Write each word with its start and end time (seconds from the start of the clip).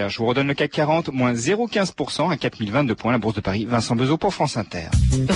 Inter. 0.00 0.08
Je 0.08 0.18
vous 0.18 0.26
redonne 0.26 0.48
le 0.48 0.54
CAC 0.54 0.70
40, 0.70 1.12
moins 1.12 1.32
0,15% 1.32 2.30
à 2.30 2.36
4022 2.36 2.94
points. 2.94 3.12
La 3.12 3.18
Bourse 3.18 3.34
de 3.34 3.40
Paris, 3.40 3.64
Vincent 3.64 3.96
Bezot 3.96 4.16
pour 4.16 4.32
France 4.34 4.56
Inter. 4.56 4.88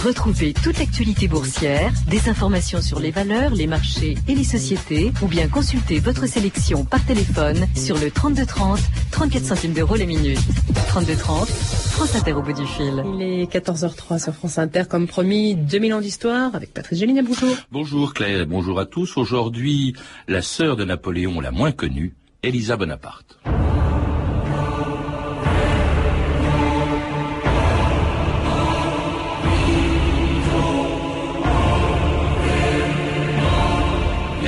Retrouvez 0.04 0.54
toute 0.54 0.79
l'actualité 0.79 1.29
boursière, 1.29 1.92
des 2.08 2.29
informations 2.29 2.80
sur 2.80 3.00
les 3.00 3.11
valeurs, 3.11 3.54
les 3.54 3.66
marchés 3.66 4.16
et 4.29 4.35
les 4.35 4.45
sociétés, 4.45 5.12
ou 5.22 5.27
bien 5.27 5.48
consultez 5.48 6.00
votre 6.00 6.27
sélection 6.27 6.85
par 6.85 7.04
téléphone 7.04 7.66
sur 7.74 7.98
le 7.98 8.11
3230, 8.11 8.80
34 9.11 9.45
centimes 9.45 9.72
d'euros 9.72 9.96
les 9.96 10.06
minutes. 10.06 10.40
3230, 10.89 11.49
France 11.49 12.15
Inter 12.17 12.33
au 12.33 12.43
bout 12.43 12.53
du 12.53 12.67
fil. 12.67 13.05
Il 13.15 13.23
est 13.23 13.53
14h03 13.53 14.23
sur 14.23 14.35
France 14.35 14.59
Inter, 14.59 14.85
comme 14.89 15.07
promis, 15.07 15.55
2000 15.55 15.95
ans 15.95 16.01
d'histoire 16.01 16.55
avec 16.55 16.73
Patrice 16.73 16.99
Gélinet. 16.99 17.23
Bonjour. 17.23 17.57
Bonjour 17.71 18.15
Claire 18.15 18.41
et 18.41 18.46
bonjour 18.46 18.79
à 18.81 18.87
tous. 18.87 19.17
Aujourd'hui, 19.17 19.95
la 20.29 20.43
sœur 20.43 20.77
de 20.77 20.85
Napoléon 20.85 21.41
la 21.41 21.51
moins 21.51 21.73
connue, 21.73 22.15
Elisa 22.43 22.77
Bonaparte. 22.77 23.39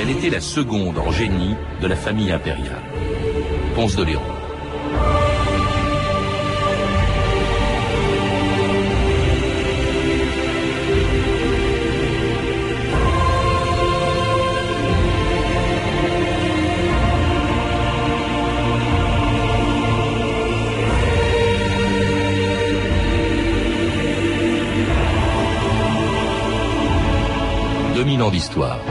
Elle 0.09 0.19
était 0.19 0.31
la 0.31 0.41
seconde 0.41 0.99
en 0.99 1.11
génie 1.11 1.57
de 1.83 1.89
la 1.89 1.97
famille 1.97 2.31
impériale. 2.31 2.81
Ponce 3.75 3.97
de 3.97 4.05
Léon. 4.05 4.23
d'histoire. 28.31 28.86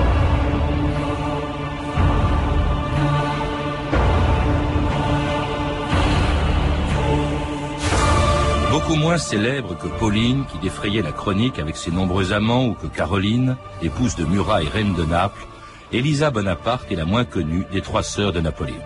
Moins 8.96 9.18
célèbre 9.18 9.78
que 9.78 9.88
Pauline, 9.88 10.46
qui 10.50 10.58
défrayait 10.58 11.02
la 11.02 11.12
chronique 11.12 11.60
avec 11.60 11.76
ses 11.76 11.92
nombreux 11.92 12.32
amants, 12.32 12.68
ou 12.68 12.74
que 12.76 12.88
Caroline, 12.88 13.58
épouse 13.82 14.16
de 14.16 14.24
Murat 14.24 14.64
et 14.64 14.70
reine 14.70 14.94
de 14.94 15.04
Naples, 15.04 15.46
Elisa 15.92 16.32
Bonaparte 16.32 16.90
est 16.92 16.96
la 16.96 17.04
moins 17.04 17.26
connue 17.26 17.66
des 17.74 17.82
trois 17.82 18.04
sœurs 18.04 18.32
de 18.32 18.40
Napoléon. 18.40 18.82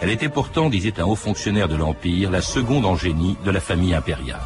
Elle 0.00 0.10
était 0.10 0.28
pourtant, 0.28 0.70
disait 0.70 1.00
un 1.00 1.04
haut 1.04 1.16
fonctionnaire 1.16 1.68
de 1.68 1.74
l'Empire, 1.74 2.30
la 2.30 2.40
seconde 2.40 2.86
en 2.86 2.94
génie 2.94 3.36
de 3.44 3.50
la 3.50 3.60
famille 3.60 3.94
impériale. 3.94 4.40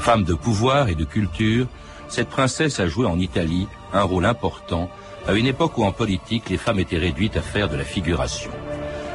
Femme 0.00 0.24
de 0.24 0.34
pouvoir 0.34 0.88
et 0.88 0.94
de 0.94 1.04
culture, 1.04 1.66
cette 2.08 2.30
princesse 2.30 2.80
a 2.80 2.88
joué 2.88 3.06
en 3.06 3.20
Italie 3.20 3.68
un 3.92 4.02
rôle 4.02 4.24
important 4.24 4.90
à 5.28 5.34
une 5.34 5.46
époque 5.46 5.76
où 5.76 5.84
en 5.84 5.92
politique 5.92 6.48
les 6.48 6.58
femmes 6.58 6.80
étaient 6.80 6.98
réduites 6.98 7.36
à 7.36 7.42
faire 7.42 7.68
de 7.68 7.76
la 7.76 7.84
figuration. 7.84 8.50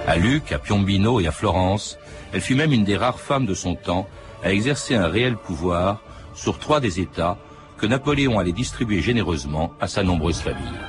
À 0.05 0.15
Luc, 0.15 0.51
à 0.51 0.59
Piombino 0.59 1.19
et 1.19 1.27
à 1.27 1.31
Florence, 1.31 1.97
elle 2.33 2.41
fut 2.41 2.55
même 2.55 2.71
une 2.71 2.85
des 2.85 2.97
rares 2.97 3.19
femmes 3.19 3.47
de 3.47 3.55
son 3.55 3.75
temps 3.75 4.07
à 4.43 4.51
exercer 4.51 4.95
un 4.95 5.07
réel 5.07 5.35
pouvoir 5.35 6.01
sur 6.33 6.59
trois 6.59 6.79
des 6.79 6.99
États 6.99 7.37
que 7.77 7.85
Napoléon 7.85 8.39
allait 8.39 8.51
distribuer 8.51 9.01
généreusement 9.01 9.73
à 9.79 9.87
sa 9.87 10.03
nombreuse 10.03 10.39
famille. 10.39 10.79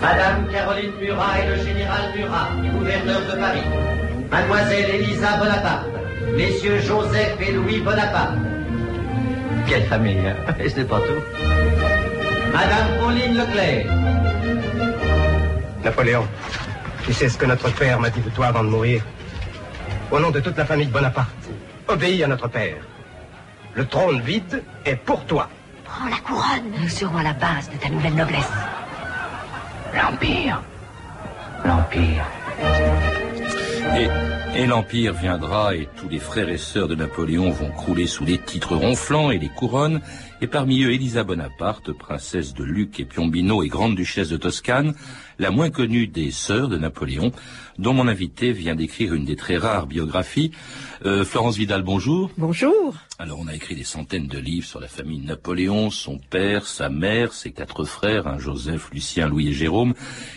Madame 0.00 0.46
Caroline 0.50 0.92
Murat 1.00 1.40
et 1.42 1.48
le 1.48 1.64
général 1.64 2.12
Murat, 2.16 2.48
gouverneur 2.72 3.20
de 3.20 3.40
Paris. 3.40 3.62
Mademoiselle 4.30 4.90
Elisa 4.94 5.36
Bonaparte. 5.38 5.86
Messieurs 6.36 6.80
Joseph 6.80 7.36
et 7.40 7.52
Louis 7.52 7.80
Bonaparte. 7.80 8.36
Quelle 9.66 9.84
famille, 9.84 10.18
hein 10.18 10.36
Et 10.60 10.68
ce 10.68 10.80
n'est 10.80 10.84
pas 10.84 11.00
tout. 11.00 11.22
Madame 12.52 12.98
Pauline 13.00 13.36
Leclerc. 13.38 13.86
Napoléon, 15.84 16.26
tu 17.04 17.12
sais 17.12 17.28
ce 17.28 17.38
que 17.38 17.46
notre 17.46 17.70
père 17.74 17.98
m'a 18.00 18.10
dit 18.10 18.20
de 18.20 18.30
toi 18.30 18.46
avant 18.46 18.64
de 18.64 18.68
mourir 18.68 19.02
Au 20.10 20.18
nom 20.18 20.30
de 20.30 20.40
toute 20.40 20.56
la 20.56 20.64
famille 20.64 20.88
Bonaparte, 20.88 21.48
obéis 21.88 22.22
à 22.22 22.26
notre 22.26 22.48
père. 22.48 22.82
Le 23.74 23.86
trône 23.86 24.20
vide 24.20 24.62
est 24.84 24.96
pour 24.96 25.24
toi. 25.24 25.48
Prends 25.84 26.08
la 26.08 26.18
couronne. 26.18 26.72
Nous 26.80 26.88
serons 26.88 27.16
à 27.16 27.22
la 27.22 27.32
base 27.32 27.70
de 27.70 27.76
ta 27.76 27.88
nouvelle 27.88 28.14
noblesse. 28.14 28.50
L'Empire. 29.94 30.62
L'Empire. 31.64 32.24
Et, 33.96 34.60
et 34.60 34.66
l'Empire 34.66 35.14
viendra 35.14 35.74
et 35.74 35.88
tous 35.96 36.08
les 36.08 36.18
frères 36.18 36.48
et 36.48 36.58
sœurs 36.58 36.88
de 36.88 36.94
Napoléon 36.94 37.50
vont 37.50 37.70
crouler 37.70 38.06
sous 38.06 38.24
les 38.24 38.38
titres 38.38 38.76
ronflants 38.76 39.30
et 39.30 39.38
les 39.38 39.48
couronnes, 39.48 40.00
et 40.40 40.46
parmi 40.46 40.82
eux 40.82 40.92
Elisa 40.92 41.24
Bonaparte, 41.24 41.92
princesse 41.92 42.52
de 42.54 42.64
Luc 42.64 43.00
et 43.00 43.04
Piombino 43.04 43.62
et 43.62 43.68
grande 43.68 43.94
duchesse 43.94 44.28
de 44.28 44.36
Toscane, 44.36 44.94
la 45.38 45.50
moins 45.50 45.70
connue 45.70 46.06
des 46.06 46.30
sœurs 46.30 46.68
de 46.68 46.76
Napoléon, 46.76 47.32
dont 47.78 47.92
mon 47.92 48.08
invité 48.08 48.52
vient 48.52 48.74
d'écrire 48.74 49.14
une 49.14 49.24
des 49.24 49.36
très 49.36 49.56
rares 49.56 49.86
biographies. 49.86 50.50
Euh, 51.04 51.24
Florence 51.24 51.56
Vidal, 51.56 51.82
bonjour. 51.82 52.30
Bonjour. 52.36 52.94
Alors, 53.20 53.38
on 53.40 53.48
a 53.48 53.54
écrit 53.54 53.74
des 53.74 53.84
centaines 53.84 54.26
de 54.26 54.38
livres 54.38 54.66
sur 54.66 54.80
la 54.80 54.88
famille 54.88 55.20
Napoléon, 55.20 55.90
son 55.90 56.18
père, 56.18 56.66
sa 56.66 56.88
mère, 56.88 57.32
ses 57.32 57.52
quatre 57.52 57.84
frères, 57.84 58.26
hein, 58.26 58.38
Joseph, 58.38 58.90
Lucien, 58.92 59.28
Louis 59.28 59.48
et 59.48 59.52
Jérôme, 59.52 59.94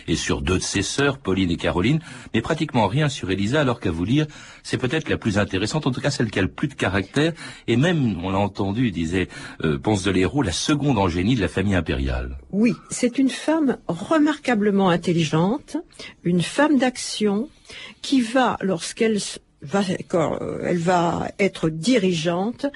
et 0.08 0.16
sur 0.16 0.40
deux 0.40 0.58
de 0.58 0.62
ses 0.62 0.82
sœurs, 0.82 1.18
Pauline 1.18 1.50
et 1.50 1.56
Caroline, 1.56 2.00
mais 2.34 2.40
pratiquement 2.40 2.86
rien 2.86 3.08
sur 3.08 3.30
Elisa, 3.30 3.60
alors 3.60 3.80
qu'à 3.80 3.90
vous 3.90 4.04
lire, 4.04 4.26
c'est 4.62 4.78
peut-être 4.78 5.08
la 5.08 5.16
plus 5.16 5.38
intéressante, 5.38 5.86
en 5.86 5.90
tout 5.90 6.00
cas 6.00 6.10
celle 6.10 6.30
qui 6.30 6.38
a 6.38 6.42
le 6.42 6.48
plus 6.48 6.68
de 6.68 6.74
caractère, 6.74 7.32
et 7.66 7.76
même, 7.76 8.24
on 8.24 8.30
l'a 8.30 8.38
entendu, 8.38 8.90
disait 8.90 9.28
euh, 9.64 9.78
Ponce 9.78 10.02
de 10.02 10.10
Léraud, 10.10 10.42
la 10.42 10.52
seconde 10.52 10.98
en 10.98 11.08
génie 11.08 11.36
de 11.36 11.40
la 11.40 11.48
famille 11.48 11.76
impériale. 11.76 12.38
Oui, 12.50 12.74
c'est 12.90 13.18
une 13.18 13.30
femme 13.30 13.78
remarquablement 13.86 14.90
intelligente, 14.92 15.76
une 16.22 16.42
femme 16.42 16.78
d'action 16.78 17.48
qui 18.02 18.20
va, 18.20 18.56
lorsqu'elle 18.60 19.18
va, 19.62 19.82
elle 20.64 20.78
va 20.78 21.28
être 21.38 21.68
dirigeante, 21.70 22.66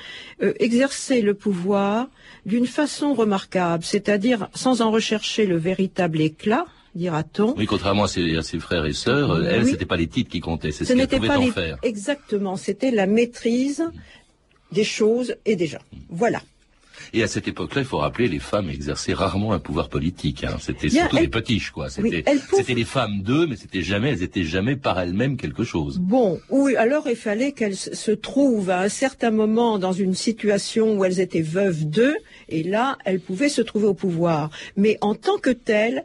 euh, 0.42 0.54
exercer 0.58 1.20
le 1.20 1.34
pouvoir 1.34 2.08
d'une 2.44 2.66
façon 2.66 3.14
remarquable, 3.14 3.84
c'est-à-dire 3.84 4.48
sans 4.54 4.80
en 4.80 4.90
rechercher 4.90 5.46
le 5.46 5.56
véritable 5.56 6.20
éclat, 6.20 6.66
dira-t-on. 6.94 7.54
Oui, 7.56 7.66
contrairement 7.66 8.04
à 8.04 8.08
ses, 8.08 8.58
frères 8.58 8.86
et 8.86 8.92
sœurs, 8.92 9.44
elle, 9.44 9.64
oui. 9.64 9.70
c'était 9.70 9.84
pas 9.84 9.96
les 9.96 10.06
titres 10.06 10.30
qui 10.30 10.40
comptaient, 10.40 10.72
c'est 10.72 10.84
ce, 10.84 10.92
ce 10.92 10.98
qu'elle 10.98 11.18
pouvait 11.20 11.28
pas 11.28 11.38
en 11.38 11.44
les... 11.44 11.50
faire. 11.50 11.78
Exactement, 11.82 12.56
c'était 12.56 12.90
la 12.90 13.06
maîtrise 13.06 13.84
des 14.72 14.84
choses 14.84 15.36
et 15.44 15.56
des 15.56 15.66
gens. 15.66 15.84
Voilà. 16.08 16.40
Et 17.12 17.22
à 17.22 17.28
cette 17.28 17.48
époque-là, 17.48 17.82
il 17.82 17.86
faut 17.86 17.98
rappeler, 17.98 18.28
les 18.28 18.38
femmes 18.38 18.70
exerçaient 18.70 19.12
rarement 19.14 19.52
un 19.52 19.58
pouvoir 19.58 19.88
politique. 19.88 20.44
Hein. 20.44 20.56
C'était 20.60 20.88
surtout 20.88 21.16
elle... 21.16 21.22
les 21.22 21.28
petiches, 21.28 21.70
quoi. 21.70 21.90
C'était 21.90 22.24
oui, 22.26 22.38
pouvait... 22.48 22.74
les 22.74 22.84
femmes 22.84 23.22
d'eux, 23.22 23.46
mais 23.46 23.56
c'était 23.56 23.82
jamais, 23.82 24.10
elles 24.10 24.22
étaient 24.22 24.44
jamais 24.44 24.76
par 24.76 24.98
elles-mêmes 25.00 25.36
quelque 25.36 25.64
chose. 25.64 25.98
Bon, 25.98 26.40
oui. 26.50 26.76
Alors 26.76 27.08
il 27.08 27.16
fallait 27.16 27.52
qu'elles 27.52 27.76
se 27.76 28.10
trouvent 28.10 28.70
à 28.70 28.80
un 28.80 28.88
certain 28.88 29.30
moment 29.30 29.78
dans 29.78 29.92
une 29.92 30.14
situation 30.14 30.96
où 30.96 31.04
elles 31.04 31.20
étaient 31.20 31.42
veuves 31.42 31.84
d'eux, 31.84 32.16
et 32.48 32.62
là, 32.62 32.98
elles 33.04 33.20
pouvaient 33.20 33.48
se 33.48 33.62
trouver 33.62 33.86
au 33.86 33.94
pouvoir. 33.94 34.50
Mais 34.76 34.98
en 35.00 35.14
tant 35.14 35.38
que 35.38 35.50
telles, 35.50 36.04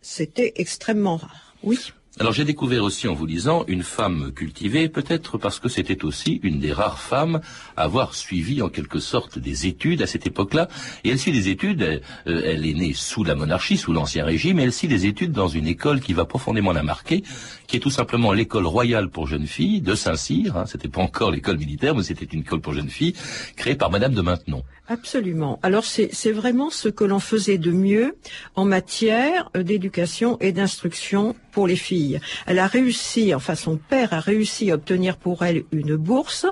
c'était 0.00 0.52
extrêmement 0.56 1.16
rare. 1.16 1.54
Oui. 1.62 1.78
Alors 2.20 2.32
j'ai 2.32 2.44
découvert 2.44 2.82
aussi 2.82 3.06
en 3.06 3.14
vous 3.14 3.26
lisant 3.26 3.64
une 3.68 3.84
femme 3.84 4.32
cultivée, 4.34 4.88
peut-être 4.88 5.38
parce 5.38 5.60
que 5.60 5.68
c'était 5.68 6.04
aussi 6.04 6.40
une 6.42 6.58
des 6.58 6.72
rares 6.72 6.98
femmes 6.98 7.40
à 7.76 7.84
avoir 7.84 8.16
suivi 8.16 8.60
en 8.60 8.68
quelque 8.68 8.98
sorte 8.98 9.38
des 9.38 9.68
études 9.68 10.02
à 10.02 10.08
cette 10.08 10.26
époque-là. 10.26 10.66
Et 11.04 11.10
elle 11.10 11.18
suit 11.20 11.30
des 11.30 11.48
études, 11.48 11.80
elle, 11.80 12.02
euh, 12.26 12.42
elle 12.44 12.66
est 12.66 12.74
née 12.74 12.92
sous 12.92 13.22
la 13.22 13.36
monarchie, 13.36 13.76
sous 13.76 13.92
l'Ancien 13.92 14.24
Régime, 14.24 14.58
et 14.58 14.64
elle 14.64 14.72
suit 14.72 14.88
des 14.88 15.06
études 15.06 15.30
dans 15.30 15.46
une 15.46 15.68
école 15.68 16.00
qui 16.00 16.12
va 16.12 16.24
profondément 16.24 16.72
la 16.72 16.82
marquer, 16.82 17.22
qui 17.68 17.76
est 17.76 17.80
tout 17.80 17.90
simplement 17.90 18.32
l'école 18.32 18.66
royale 18.66 19.10
pour 19.10 19.28
jeunes 19.28 19.46
filles 19.46 19.80
de 19.80 19.94
Saint-Cyr. 19.94 20.56
Hein, 20.56 20.64
c'était 20.66 20.88
pas 20.88 21.02
encore 21.02 21.30
l'école 21.30 21.58
militaire, 21.58 21.94
mais 21.94 22.02
c'était 22.02 22.24
une 22.24 22.40
école 22.40 22.60
pour 22.60 22.72
jeunes 22.72 22.90
filles 22.90 23.14
créée 23.54 23.76
par 23.76 23.92
Madame 23.92 24.14
de 24.14 24.22
Maintenon. 24.22 24.64
Absolument. 24.88 25.60
Alors 25.62 25.84
c'est 25.84 26.32
vraiment 26.32 26.70
ce 26.70 26.88
que 26.88 27.04
l'on 27.04 27.20
faisait 27.20 27.58
de 27.58 27.70
mieux 27.70 28.16
en 28.56 28.64
matière 28.64 29.50
d'éducation 29.54 30.38
et 30.40 30.50
d'instruction 30.50 31.36
pour 31.52 31.66
les 31.66 31.76
filles. 31.76 32.07
Elle 32.46 32.58
a 32.58 32.66
réussi, 32.66 33.34
enfin 33.34 33.54
son 33.54 33.76
père 33.76 34.12
a 34.12 34.20
réussi 34.20 34.70
à 34.70 34.74
obtenir 34.74 35.16
pour 35.16 35.44
elle 35.44 35.64
une 35.72 35.96
bourse. 35.96 36.46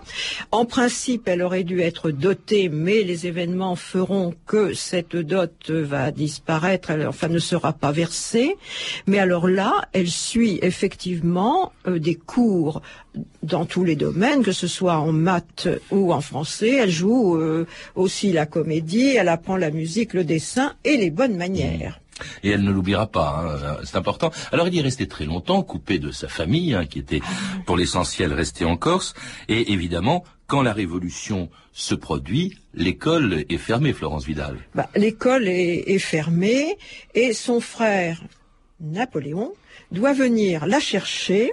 En 0.50 0.64
principe, 0.64 1.29
elle 1.29 1.43
aurait 1.43 1.64
dû 1.64 1.81
être 1.81 2.11
dotée, 2.11 2.69
mais 2.69 3.03
les 3.03 3.26
événements 3.26 3.76
feront 3.76 4.35
que 4.47 4.75
cette 4.75 5.17
dot 5.17 5.70
va 5.70 6.11
disparaître, 6.11 6.91
elle, 6.91 7.06
enfin 7.06 7.29
ne 7.29 7.38
sera 7.38 7.73
pas 7.73 7.93
versée. 7.93 8.56
Mais 9.06 9.19
alors 9.19 9.49
là, 9.49 9.88
elle 9.93 10.08
suit 10.08 10.58
effectivement 10.62 11.73
euh, 11.87 11.99
des 11.99 12.14
cours 12.14 12.82
dans 13.43 13.64
tous 13.64 13.85
les 13.85 13.97
domaines, 13.97 14.43
que 14.43 14.52
ce 14.52 14.67
soit 14.67 14.99
en 14.99 15.12
maths 15.12 15.69
ou 15.91 16.12
en 16.12 16.20
français. 16.20 16.76
Elle 16.76 16.91
joue 16.91 17.37
euh, 17.37 17.67
aussi 17.94 18.32
la 18.32 18.47
comédie, 18.47 19.17
elle 19.17 19.29
apprend 19.29 19.56
la 19.56 19.70
musique, 19.70 20.14
le 20.14 20.25
dessin 20.25 20.75
et 20.85 20.97
les 20.97 21.11
bonnes 21.11 21.37
manières. 21.37 22.00
Et 22.42 22.50
elle 22.50 22.62
ne 22.62 22.70
l'oubliera 22.70 23.06
pas, 23.06 23.44
hein, 23.44 23.76
c'est 23.84 23.96
important. 23.96 24.30
Alors 24.52 24.68
il 24.68 24.78
est 24.78 24.82
resté 24.82 25.06
très 25.06 25.24
longtemps, 25.24 25.62
coupé 25.62 25.98
de 25.98 26.10
sa 26.10 26.28
famille, 26.28 26.74
hein, 26.74 26.86
qui 26.86 26.98
était 26.98 27.20
pour 27.66 27.76
l'essentiel 27.76 28.32
resté 28.32 28.64
en 28.64 28.76
Corse. 28.76 29.14
Et 29.48 29.72
évidemment, 29.72 30.24
quand 30.46 30.62
la 30.62 30.72
Révolution 30.72 31.50
se 31.72 31.94
produit, 31.94 32.56
l'école 32.74 33.44
est 33.48 33.58
fermée, 33.58 33.92
Florence 33.92 34.24
Vidal. 34.24 34.58
Bah, 34.74 34.88
l'école 34.94 35.48
est 35.48 35.98
fermée 35.98 36.78
et 37.14 37.32
son 37.32 37.60
frère 37.60 38.22
Napoléon 38.80 39.52
doit 39.90 40.12
venir 40.12 40.66
la 40.66 40.80
chercher 40.80 41.52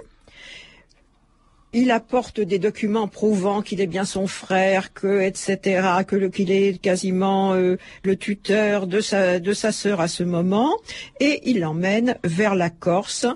il 1.74 1.90
apporte 1.90 2.40
des 2.40 2.58
documents 2.58 3.08
prouvant 3.08 3.60
qu'il 3.60 3.80
est 3.80 3.86
bien 3.86 4.04
son 4.04 4.26
frère, 4.26 4.94
que 4.94 5.20
etc., 5.20 5.86
que 6.06 6.16
le, 6.16 6.28
qu'il 6.30 6.50
est 6.50 6.80
quasiment 6.80 7.52
euh, 7.52 7.76
le 8.04 8.16
tuteur 8.16 8.86
de 8.86 9.00
sa 9.00 9.40
de 9.40 9.52
sa 9.52 9.72
sœur 9.72 10.00
à 10.00 10.08
ce 10.08 10.22
moment, 10.22 10.72
et 11.20 11.40
il 11.44 11.60
l'emmène 11.60 12.16
vers 12.22 12.54
la 12.54 12.70
Corse, 12.70 13.26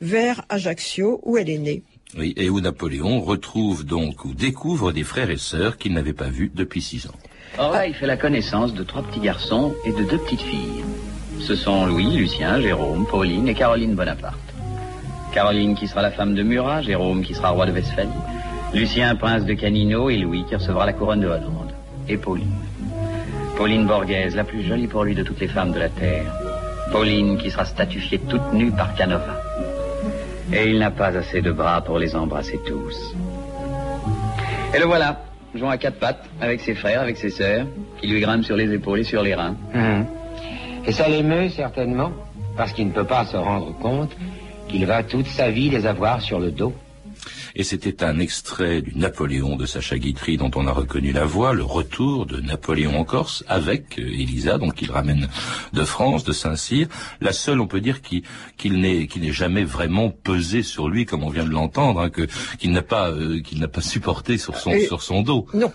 vers 0.00 0.42
Ajaccio 0.48 1.20
où 1.22 1.36
elle 1.36 1.50
est 1.50 1.58
née. 1.58 1.82
Oui, 2.16 2.32
et 2.36 2.48
où 2.48 2.60
Napoléon 2.60 3.20
retrouve 3.20 3.84
donc 3.84 4.24
ou 4.24 4.32
découvre 4.32 4.92
des 4.92 5.04
frères 5.04 5.30
et 5.30 5.36
sœurs 5.36 5.76
qu'il 5.76 5.92
n'avait 5.92 6.14
pas 6.14 6.30
vus 6.30 6.50
depuis 6.54 6.80
six 6.80 7.06
ans. 7.06 7.18
Or 7.58 7.72
là, 7.72 7.86
il 7.86 7.94
fait 7.94 8.06
la 8.06 8.16
connaissance 8.16 8.74
de 8.74 8.82
trois 8.84 9.02
petits 9.02 9.20
garçons 9.20 9.74
et 9.84 9.92
de 9.92 10.02
deux 10.04 10.18
petites 10.18 10.40
filles. 10.40 10.84
Ce 11.40 11.54
sont 11.54 11.86
Louis, 11.86 12.16
Lucien, 12.16 12.60
Jérôme, 12.60 13.06
Pauline 13.06 13.48
et 13.48 13.54
Caroline 13.54 13.94
Bonaparte. 13.94 14.55
Caroline 15.36 15.74
qui 15.74 15.86
sera 15.86 16.00
la 16.00 16.10
femme 16.10 16.34
de 16.34 16.42
Murat, 16.42 16.80
Jérôme 16.80 17.22
qui 17.22 17.34
sera 17.34 17.50
roi 17.50 17.66
de 17.66 17.72
Westphalie, 17.72 18.08
Lucien 18.72 19.14
prince 19.16 19.44
de 19.44 19.52
Canino 19.52 20.08
et 20.08 20.16
Louis 20.16 20.46
qui 20.48 20.54
recevra 20.54 20.86
la 20.86 20.94
couronne 20.94 21.20
de 21.20 21.26
Hollande. 21.26 21.74
Et 22.08 22.16
Pauline. 22.16 22.56
Pauline 23.54 23.86
Borghese, 23.86 24.34
la 24.34 24.44
plus 24.44 24.62
jolie 24.62 24.86
pour 24.86 25.04
lui 25.04 25.14
de 25.14 25.22
toutes 25.22 25.40
les 25.40 25.48
femmes 25.48 25.72
de 25.72 25.78
la 25.78 25.90
terre. 25.90 26.32
Pauline 26.90 27.36
qui 27.36 27.50
sera 27.50 27.66
statufiée 27.66 28.18
toute 28.18 28.50
nue 28.54 28.70
par 28.70 28.94
Canova. 28.94 29.38
Et 30.54 30.70
il 30.70 30.78
n'a 30.78 30.90
pas 30.90 31.14
assez 31.14 31.42
de 31.42 31.52
bras 31.52 31.82
pour 31.82 31.98
les 31.98 32.16
embrasser 32.16 32.58
tous. 32.64 33.14
Et 34.74 34.78
le 34.78 34.86
voilà, 34.86 35.20
jouant 35.54 35.68
à 35.68 35.76
quatre 35.76 35.98
pattes, 35.98 36.24
avec 36.40 36.62
ses 36.62 36.74
frères, 36.74 37.02
avec 37.02 37.18
ses 37.18 37.28
sœurs, 37.28 37.66
qui 38.00 38.06
lui 38.06 38.20
grimpent 38.20 38.44
sur 38.46 38.56
les 38.56 38.72
épaules 38.72 39.00
et 39.00 39.04
sur 39.04 39.22
les 39.22 39.34
reins. 39.34 39.56
Hum. 39.74 40.06
Et 40.86 40.92
ça 40.92 41.06
l'émeut 41.08 41.50
certainement, 41.50 42.12
parce 42.56 42.72
qu'il 42.72 42.86
ne 42.86 42.92
peut 42.92 43.04
pas 43.04 43.26
se 43.26 43.36
rendre 43.36 43.76
compte 43.78 44.16
qu'il 44.76 44.84
va 44.84 45.02
toute 45.02 45.26
sa 45.26 45.50
vie 45.50 45.70
les 45.70 45.86
avoir 45.86 46.20
sur 46.20 46.38
le 46.38 46.50
dos. 46.50 46.74
Et 47.54 47.64
c'était 47.64 48.04
un 48.04 48.18
extrait 48.18 48.82
du 48.82 48.94
Napoléon 48.94 49.56
de 49.56 49.64
Sacha 49.64 49.96
Guitry 49.96 50.36
dont 50.36 50.50
on 50.54 50.66
a 50.66 50.70
reconnu 50.72 51.12
la 51.12 51.24
voix, 51.24 51.54
le 51.54 51.64
retour 51.64 52.26
de 52.26 52.40
Napoléon 52.42 52.98
en 52.98 53.04
Corse 53.04 53.42
avec 53.48 53.98
euh, 53.98 54.02
Elisa, 54.02 54.58
donc 54.58 54.82
il 54.82 54.90
ramène 54.90 55.28
de 55.72 55.84
France, 55.84 56.24
de 56.24 56.32
Saint-Cyr. 56.32 56.88
La 57.22 57.32
seule, 57.32 57.60
on 57.62 57.66
peut 57.66 57.80
dire, 57.80 58.02
qui, 58.02 58.22
qu'il 58.58 58.78
n'est, 58.82 59.06
qui 59.06 59.18
n'est 59.18 59.32
jamais 59.32 59.64
vraiment 59.64 60.10
pesé 60.10 60.62
sur 60.62 60.90
lui, 60.90 61.06
comme 61.06 61.24
on 61.24 61.30
vient 61.30 61.46
de 61.46 61.50
l'entendre, 61.50 62.00
hein, 62.00 62.10
que, 62.10 62.26
qu'il 62.58 62.72
n'a 62.72 62.82
pas, 62.82 63.08
euh, 63.10 63.40
qu'il 63.40 63.60
n'a 63.60 63.68
pas 63.68 63.80
supporté 63.80 64.36
sur 64.36 64.58
son, 64.58 64.72
Et- 64.72 64.84
sur 64.86 65.00
son 65.00 65.22
dos. 65.22 65.46
Non. 65.54 65.72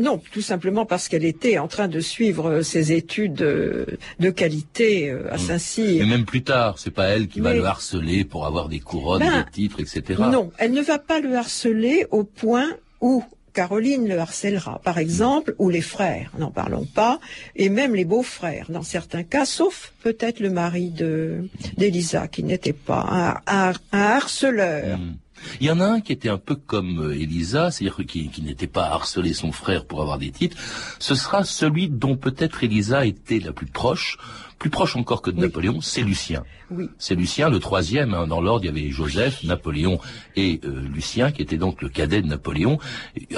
Non, 0.00 0.20
tout 0.32 0.40
simplement 0.40 0.86
parce 0.86 1.08
qu'elle 1.08 1.24
était 1.24 1.58
en 1.58 1.68
train 1.68 1.86
de 1.88 2.00
suivre 2.00 2.46
euh, 2.50 2.62
ses 2.62 2.92
études 2.92 3.42
euh, 3.42 3.86
de 4.18 4.30
qualité 4.30 5.10
euh, 5.10 5.30
à 5.32 5.36
Et 5.36 5.38
Saint-Cyr. 5.38 6.06
même 6.06 6.24
plus 6.24 6.42
tard, 6.42 6.78
c'est 6.78 6.90
pas 6.90 7.04
elle 7.06 7.28
qui 7.28 7.40
va 7.40 7.54
le 7.54 7.64
harceler 7.64 8.24
pour 8.24 8.44
avoir 8.46 8.68
des 8.68 8.80
couronnes, 8.80 9.20
Ben, 9.20 9.44
des 9.44 9.50
titres, 9.52 9.78
etc. 9.80 10.20
Non, 10.30 10.50
elle 10.58 10.72
ne 10.72 10.82
va 10.82 10.98
pas 10.98 11.20
le 11.20 11.36
harceler 11.36 12.06
au 12.10 12.24
point 12.24 12.68
où 13.00 13.22
Caroline 13.52 14.08
le 14.08 14.18
harcèlera, 14.18 14.80
par 14.82 14.98
exemple, 14.98 15.54
ou 15.60 15.70
les 15.70 15.80
frères, 15.80 16.32
n'en 16.40 16.50
parlons 16.50 16.86
pas, 16.86 17.20
et 17.54 17.68
même 17.68 17.94
les 17.94 18.04
beaux-frères, 18.04 18.66
dans 18.68 18.82
certains 18.82 19.22
cas, 19.22 19.44
sauf 19.44 19.92
peut-être 20.02 20.40
le 20.40 20.50
mari 20.50 20.90
de 20.90 21.46
d'Elisa, 21.76 22.26
qui 22.26 22.42
n'était 22.42 22.72
pas 22.72 23.06
un, 23.46 23.68
un- 23.68 23.72
un 23.92 24.00
harceleur. 24.00 24.98
Mm. 24.98 25.14
Il 25.60 25.66
y 25.66 25.70
en 25.70 25.80
a 25.80 25.86
un 25.86 26.00
qui 26.00 26.12
était 26.12 26.28
un 26.28 26.38
peu 26.38 26.54
comme 26.54 27.00
euh, 27.10 27.14
Elisa, 27.14 27.70
c'est-à-dire 27.70 28.06
qui, 28.06 28.28
qui 28.28 28.42
n'était 28.42 28.66
pas 28.66 28.84
à 28.84 28.94
harceler 28.94 29.32
son 29.32 29.52
frère 29.52 29.84
pour 29.86 30.00
avoir 30.00 30.18
des 30.18 30.30
titres. 30.30 30.56
Ce 30.98 31.14
sera 31.14 31.44
celui 31.44 31.88
dont 31.88 32.16
peut-être 32.16 32.64
Elisa 32.64 33.04
était 33.04 33.40
la 33.40 33.52
plus 33.52 33.66
proche, 33.66 34.16
plus 34.58 34.70
proche 34.70 34.96
encore 34.96 35.20
que 35.20 35.30
de 35.30 35.36
Oui. 35.36 35.42
Napoléon, 35.42 35.80
c'est 35.80 36.02
Lucien. 36.02 36.44
Oui. 36.70 36.88
C'est 36.98 37.14
Lucien, 37.14 37.50
le 37.50 37.58
troisième. 37.58 38.14
hein, 38.14 38.26
dans 38.26 38.40
l'ordre, 38.40 38.64
il 38.64 38.68
y 38.68 38.70
avait 38.70 38.90
Joseph, 38.90 39.42
Napoléon 39.44 39.98
et 40.36 40.60
euh, 40.64 40.80
Lucien, 40.94 41.32
qui 41.32 41.42
était 41.42 41.58
donc 41.58 41.82
le 41.82 41.88
cadet 41.88 42.22
de 42.22 42.26
Napoléon, 42.28 42.78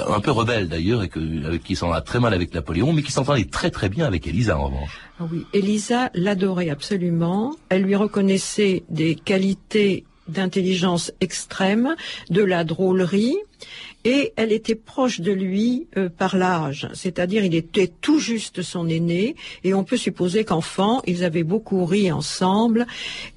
un 0.07 0.19
peu 0.21 0.31
rebelle 0.31 0.69
d'ailleurs, 0.69 1.03
et 1.03 1.09
que, 1.09 1.45
avec 1.45 1.63
qui 1.63 1.75
s'en 1.75 1.91
a 1.91 2.01
très 2.01 2.19
mal 2.19 2.33
avec 2.33 2.53
Napoléon, 2.53 2.93
mais 2.93 3.01
qui 3.03 3.11
s'entendait 3.11 3.45
très 3.45 3.71
très 3.71 3.89
bien 3.89 4.05
avec 4.05 4.27
Elisa 4.27 4.57
en 4.57 4.65
revanche. 4.67 4.99
Ah 5.19 5.25
oui, 5.29 5.45
Elisa 5.53 6.09
l'adorait 6.13 6.69
absolument. 6.69 7.55
Elle 7.69 7.81
lui 7.83 7.95
reconnaissait 7.95 8.83
des 8.89 9.15
qualités 9.15 10.05
d'intelligence 10.29 11.11
extrême, 11.21 11.95
de 12.29 12.41
la 12.43 12.63
drôlerie, 12.63 13.35
et 14.05 14.33
elle 14.35 14.51
était 14.51 14.75
proche 14.75 15.19
de 15.19 15.31
lui 15.31 15.87
euh, 15.97 16.07
par 16.09 16.37
l'âge, 16.37 16.87
c'est-à-dire 16.93 17.43
il 17.43 17.55
était 17.55 17.87
tout 18.01 18.19
juste 18.19 18.61
son 18.61 18.87
aîné, 18.87 19.35
et 19.63 19.73
on 19.73 19.83
peut 19.83 19.97
supposer 19.97 20.45
qu'enfant, 20.45 21.01
ils 21.07 21.23
avaient 21.23 21.43
beaucoup 21.43 21.85
ri 21.85 22.11
ensemble, 22.11 22.85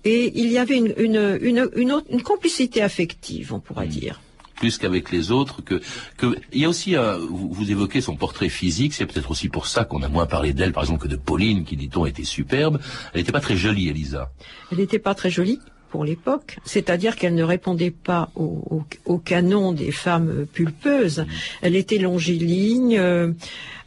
et 0.04 0.32
il 0.38 0.50
y 0.52 0.58
avait 0.58 0.76
une, 0.76 0.92
une, 0.96 1.38
une, 1.40 1.68
une 1.74 1.92
autre- 1.92 2.06
une 2.10 2.22
complicité 2.22 2.82
affective, 2.82 3.52
on 3.54 3.60
pourrait 3.60 3.88
dire. 3.88 4.20
plus 4.56 4.76
qu'avec 4.76 5.10
les 5.10 5.30
autres. 5.30 5.62
Que, 5.64 5.80
que 6.18 6.36
il 6.52 6.60
y 6.60 6.66
a 6.66 6.68
aussi, 6.68 6.94
un- 6.94 7.16
vous, 7.16 7.48
vous 7.50 7.70
évoquez 7.70 8.02
son 8.02 8.14
portrait 8.14 8.50
physique. 8.50 8.92
C'est 8.92 9.06
peut-être 9.06 9.30
aussi 9.30 9.48
pour 9.48 9.66
ça 9.66 9.86
qu'on 9.86 10.02
a 10.02 10.08
moins 10.08 10.26
parlé 10.26 10.52
d'elle, 10.52 10.72
par 10.74 10.82
exemple, 10.82 11.02
que 11.04 11.08
de 11.08 11.16
Pauline, 11.16 11.64
qui 11.64 11.76
dit-on 11.78 12.04
était 12.04 12.24
superbe. 12.24 12.78
Elle 13.14 13.20
n'était 13.22 13.32
pas 13.32 13.40
très 13.40 13.56
jolie, 13.56 13.88
Elisa. 13.88 14.30
Elle 14.70 14.78
n'était 14.78 14.98
pas 14.98 15.14
très 15.14 15.30
jolie 15.30 15.58
pour 15.90 16.04
l'époque, 16.04 16.58
c'est-à-dire 16.64 17.16
qu'elle 17.16 17.34
ne 17.34 17.42
répondait 17.42 17.90
pas 17.90 18.30
au, 18.36 18.62
au- 18.70 18.84
au 19.12 19.18
canon 19.18 19.72
des 19.72 19.90
femmes 19.92 20.46
pulpeuses. 20.52 21.26
Elle 21.62 21.76
était 21.76 21.98
longiligne, 21.98 22.96
euh, 22.98 23.32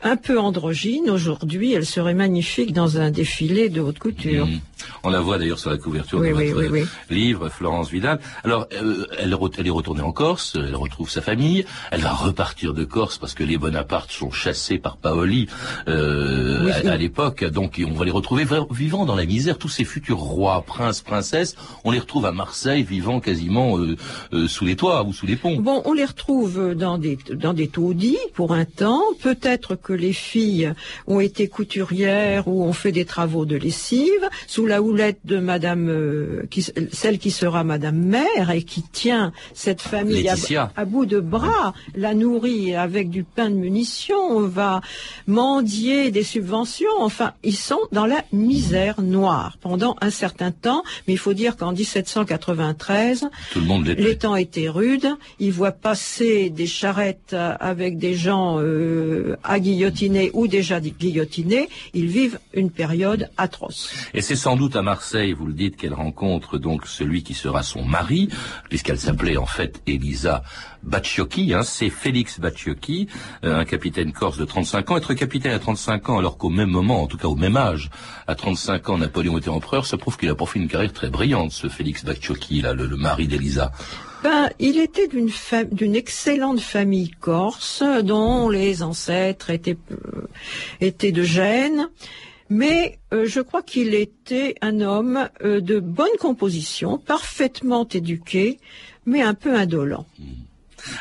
un 0.04 0.18
peu 0.18 0.40
androgyne. 0.40 1.10
Aujourd'hui, 1.10 1.74
elle 1.74 1.86
serait 1.86 2.14
magnifique 2.14 2.74
dans 2.74 3.00
un 3.00 3.10
défilé 3.10 3.70
de 3.70 3.82
haute 3.82 4.00
couture. 4.00 4.46
Mm. 4.46 4.60
On 5.04 5.10
la 5.10 5.22
voit 5.22 5.38
d'ailleurs 5.38 5.60
sur 5.60 5.70
la 5.70 5.78
couverture 5.78 6.20
Oui, 6.20 6.30
de 6.30 6.34
oui, 6.34 6.52
votre 6.52 6.72
oui, 6.72 6.82
oui. 7.10 7.16
livre, 7.16 7.50
Florence 7.50 7.90
Vidal. 7.90 8.20
Alors, 8.44 8.68
euh, 8.74 9.06
elle, 9.18 9.32
est 9.32 9.70
retournée 9.70 10.02
en 10.02 10.12
Corse, 10.12 10.54
elle 10.56 10.76
retrouve 10.76 11.10
sa 11.10 11.22
famille, 11.22 11.66
elle 11.92 12.02
va 12.02 12.12
repartir 12.12 12.74
de 12.74 12.84
Corse 12.84 13.18
parce 13.18 13.34
que 13.34 13.44
les 13.44 13.58
Bonaparte 13.58 14.12
sont 14.12 14.32
chassés 14.32 14.78
par 14.78 14.98
Paoli 14.98 15.48
euh, 15.88 16.72
à, 16.86 16.98
l'époque, 16.98 17.46
donc 17.46 17.82
on 17.86 17.94
va 17.94 18.06
les 18.06 18.12
retrouver 18.12 18.46
vra- 18.46 18.68
vivant 18.74 19.06
dans 19.06 19.16
la 19.16 19.26
misère. 19.26 19.58
Tous 19.58 19.70
ces 19.70 19.86
futurs 19.86 20.20
rois, 20.20 20.62
princes, 20.66 21.02
princesses, 21.02 21.56
on 21.86 21.92
les 21.92 22.00
retrouve 22.00 22.26
à 22.26 22.32
Marseille, 22.32 22.84
vivant 22.84 23.20
quasiment 23.20 23.78
euh, 23.78 24.48
sous 24.48 24.66
les 24.66 24.76
toits 24.76 25.04
ou 25.04 25.14
sous 25.14 25.26
les 25.26 25.36
ponts. 25.38 25.60
Bon, 25.60 25.82
on 25.86 25.94
les 25.94 26.06
retrouve 26.06 26.76
dans 26.76 26.98
des 26.98 27.18
dans 27.32 27.54
des 27.54 27.68
taudis 27.70 28.18
pour 28.34 28.54
un 28.54 28.66
temps. 28.66 29.02
Peut-être 29.22 29.76
que 29.76 29.93
les 29.94 30.14
filles 30.14 30.74
ont 31.08 31.20
été 31.20 31.48
couturières 31.48 32.48
ou 32.48 32.64
ont 32.64 32.74
fait 32.74 32.92
des 32.92 33.06
travaux 33.06 33.46
de 33.46 33.56
lessive 33.56 34.30
sous 34.48 34.66
la 34.66 34.82
houlette 34.82 35.20
de 35.26 35.40
Madame, 35.40 35.90
euh, 35.90 36.44
qui, 36.50 36.66
celle 36.92 37.20
qui 37.20 37.32
sera 37.32 37.64
Madame 37.64 37.98
Mère 37.98 38.52
et 38.52 38.64
qui 38.64 38.84
tient 38.84 39.32
cette 39.54 39.82
famille 39.82 40.30
à, 40.30 40.86
bout 40.86 41.06
de 41.06 41.20
bras, 41.20 41.74
la 41.96 42.14
nourrit 42.14 42.76
avec 42.76 43.10
du 43.10 43.24
pain 43.24 43.50
de 43.50 43.56
munitions, 43.56 44.42
va 44.42 44.82
mendier 45.28 46.12
des 46.12 46.24
subventions. 46.24 46.88
Enfin, 47.00 47.34
ils 47.44 47.56
sont 47.56 47.80
dans 47.92 48.06
la 48.06 48.24
misère 48.32 49.02
noire 49.02 49.58
pendant 49.62 49.96
un 50.02 50.10
certain 50.10 50.52
temps. 50.52 50.84
Mais 51.08 51.14
il 51.14 51.20
faut 51.20 51.34
dire 51.34 51.58
qu'en 51.58 51.72
1793, 51.72 53.30
Tout 53.52 53.60
le 53.60 53.66
monde 53.66 53.86
l'était. 53.86 54.02
les 54.02 54.18
temps 54.18 54.36
étaient 54.36 54.70
rudes. 54.70 55.10
Ils 55.40 55.52
voient 55.52 55.72
passer 55.72 56.50
des 56.50 56.68
charrettes 56.68 57.36
avec 57.60 57.98
des 57.98 58.16
gens 58.16 58.60
euh, 58.60 59.36
à 59.44 59.60
ou 60.34 60.48
déjà 60.48 60.80
guillotinés. 60.80 61.70
Ils 61.94 62.08
vivent 62.08 62.40
une 62.54 62.72
période 62.72 63.30
atroce. 63.38 63.94
Et 64.14 64.22
c'est 64.22 64.36
sans 64.36 64.56
doute 64.56 64.76
à 64.76 64.82
Marseille, 64.82 65.34
vous 65.34 65.46
le 65.46 65.54
dites, 65.54 65.78
qu'elle 65.78 65.94
rencontre 65.94 66.58
donc 66.58 66.88
celui 66.88 67.24
qui 67.24 67.34
sera 67.34 67.64
son 67.64 67.84
mari, 67.84 68.30
puisqu'elle 68.70 69.00
s'appelait 69.00 69.38
en 69.38 69.46
fait 69.46 69.82
Elisa 69.88 70.44
Bacciocchi, 70.84 71.54
hein, 71.54 71.64
c'est 71.64 71.90
Félix 71.90 72.40
Bacciocchi, 72.40 73.08
euh, 73.44 73.58
un 73.60 73.66
capitaine 73.66 74.12
corse 74.12 74.38
de 74.38 74.46
35 74.46 74.92
ans. 74.92 74.98
Être 74.98 75.14
capitaine 75.14 75.52
à 75.54 75.60
35 75.60 76.10
ans, 76.10 76.18
alors 76.20 76.38
qu'au 76.38 76.50
même 76.50 76.70
moment, 76.70 77.02
en 77.02 77.08
tout 77.08 77.18
cas 77.18 77.28
au 77.28 77.36
même 77.36 77.58
âge, 77.58 77.90
à 78.28 78.36
35 78.36 78.90
ans, 78.90 78.98
Napoléon 78.98 79.38
était 79.38 79.50
empereur, 79.50 79.86
ça 79.86 79.98
prouve 79.98 80.18
qu'il 80.18 80.30
a 80.30 80.36
pas 80.36 80.46
fait 80.46 80.60
une 80.60 80.68
carrière 80.68 80.94
très 80.94 81.10
brillante, 81.10 81.52
ce 81.52 81.68
Félix 81.70 82.04
Bacciocchi, 82.06 82.62
là, 82.62 82.74
le, 82.74 82.86
le 82.86 82.98
mari 82.98 83.28
d'Elisa. 83.28 83.72
Ben, 84.24 84.50
il 84.60 84.78
était 84.78 85.08
d'une 85.08 85.30
fa- 85.30 85.66
d'une 85.66 85.96
excellente 85.96 86.60
famille 86.62 87.10
corse 87.12 87.84
dont 88.04 88.48
les 88.50 88.82
ancêtres 88.84 89.50
étaient 89.50 89.78
euh, 89.92 90.28
étaient 90.80 91.12
de 91.12 91.24
Gênes. 91.24 91.90
Mais 92.50 93.00
euh, 93.14 93.26
je 93.26 93.40
crois 93.42 93.64
qu'il 93.64 93.94
était 93.96 94.56
un 94.62 94.80
homme 94.82 95.28
euh, 95.44 95.60
de 95.60 95.80
bonne 95.80 96.16
composition, 96.20 96.98
parfaitement 97.00 97.88
éduqué, 97.88 98.60
mais 99.06 99.22
un 99.22 99.34
peu 99.34 99.56
indolent. 99.58 100.06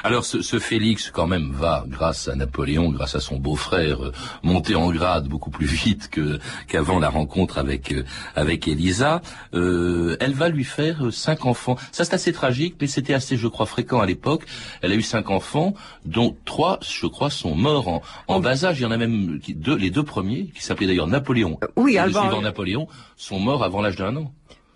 Alors 0.05 0.25
ce, 0.25 0.43
ce, 0.43 0.59
Félix 0.59 1.11
quand 1.11 1.27
même 1.27 1.53
va, 1.53 1.85
grâce 1.89 2.29
à 2.29 2.35
Napoléon, 2.35 2.91
grâce 2.91 3.15
à 3.15 3.21
son 3.21 3.37
beau-frère, 3.37 4.05
euh, 4.05 4.13
monter 4.43 4.75
en 4.75 4.91
grade 4.91 5.29
beaucoup 5.29 5.51
plus 5.51 5.67
vite 5.67 6.09
que 6.11 6.39
qu'avant 6.69 6.99
la 6.99 7.09
rencontre 7.09 7.59
avec 7.59 7.93
euh, 7.93 8.05
avec 8.35 8.69
Elisa. 8.69 9.23
Euh, 9.55 10.17
elle 10.21 10.35
va 10.35 10.49
lui 10.49 10.65
faire 10.65 11.07
euh, 11.07 11.11
cinq 11.11 11.47
enfants. 11.47 11.77
Ça 11.91 12.05
c'est 12.05 12.15
assez 12.15 12.33
tragique, 12.33 12.77
mais 12.81 12.87
c'était 12.87 13.15
assez, 13.15 13.37
je 13.37 13.49
crois, 13.49 13.67
fréquent 13.67 14.01
à 14.01 14.07
l'époque. 14.07 14.45
Elle 14.83 14.93
a 14.93 14.95
eu 14.95 15.03
cinq 15.03 15.31
enfants, 15.31 15.75
dont 16.05 16.37
trois, 16.45 16.79
je 16.83 17.07
crois, 17.07 17.31
sont 17.31 17.55
morts 17.55 17.89
en, 17.89 18.03
en 18.29 18.41
bas 18.41 18.65
âge. 18.65 18.81
Il 18.81 18.83
y 18.83 18.87
en 18.87 18.91
a 18.91 18.97
même 18.97 19.41
deux, 19.49 19.77
les 19.77 19.91
deux 19.91 20.03
premiers, 20.05 20.47
qui 20.55 20.63
s'appelaient 20.63 20.87
d'ailleurs 20.87 21.07
Napoléon. 21.07 21.59
Oui, 21.77 21.97
et 21.97 22.03
le 22.05 22.13
suivant 22.13 22.41
Napoléon, 22.41 22.89
sont 23.17 23.39
morts 23.39 23.65
avant 23.65 23.81
l'âge 23.81 23.97
d'un 23.97 24.17
an. 24.17 24.33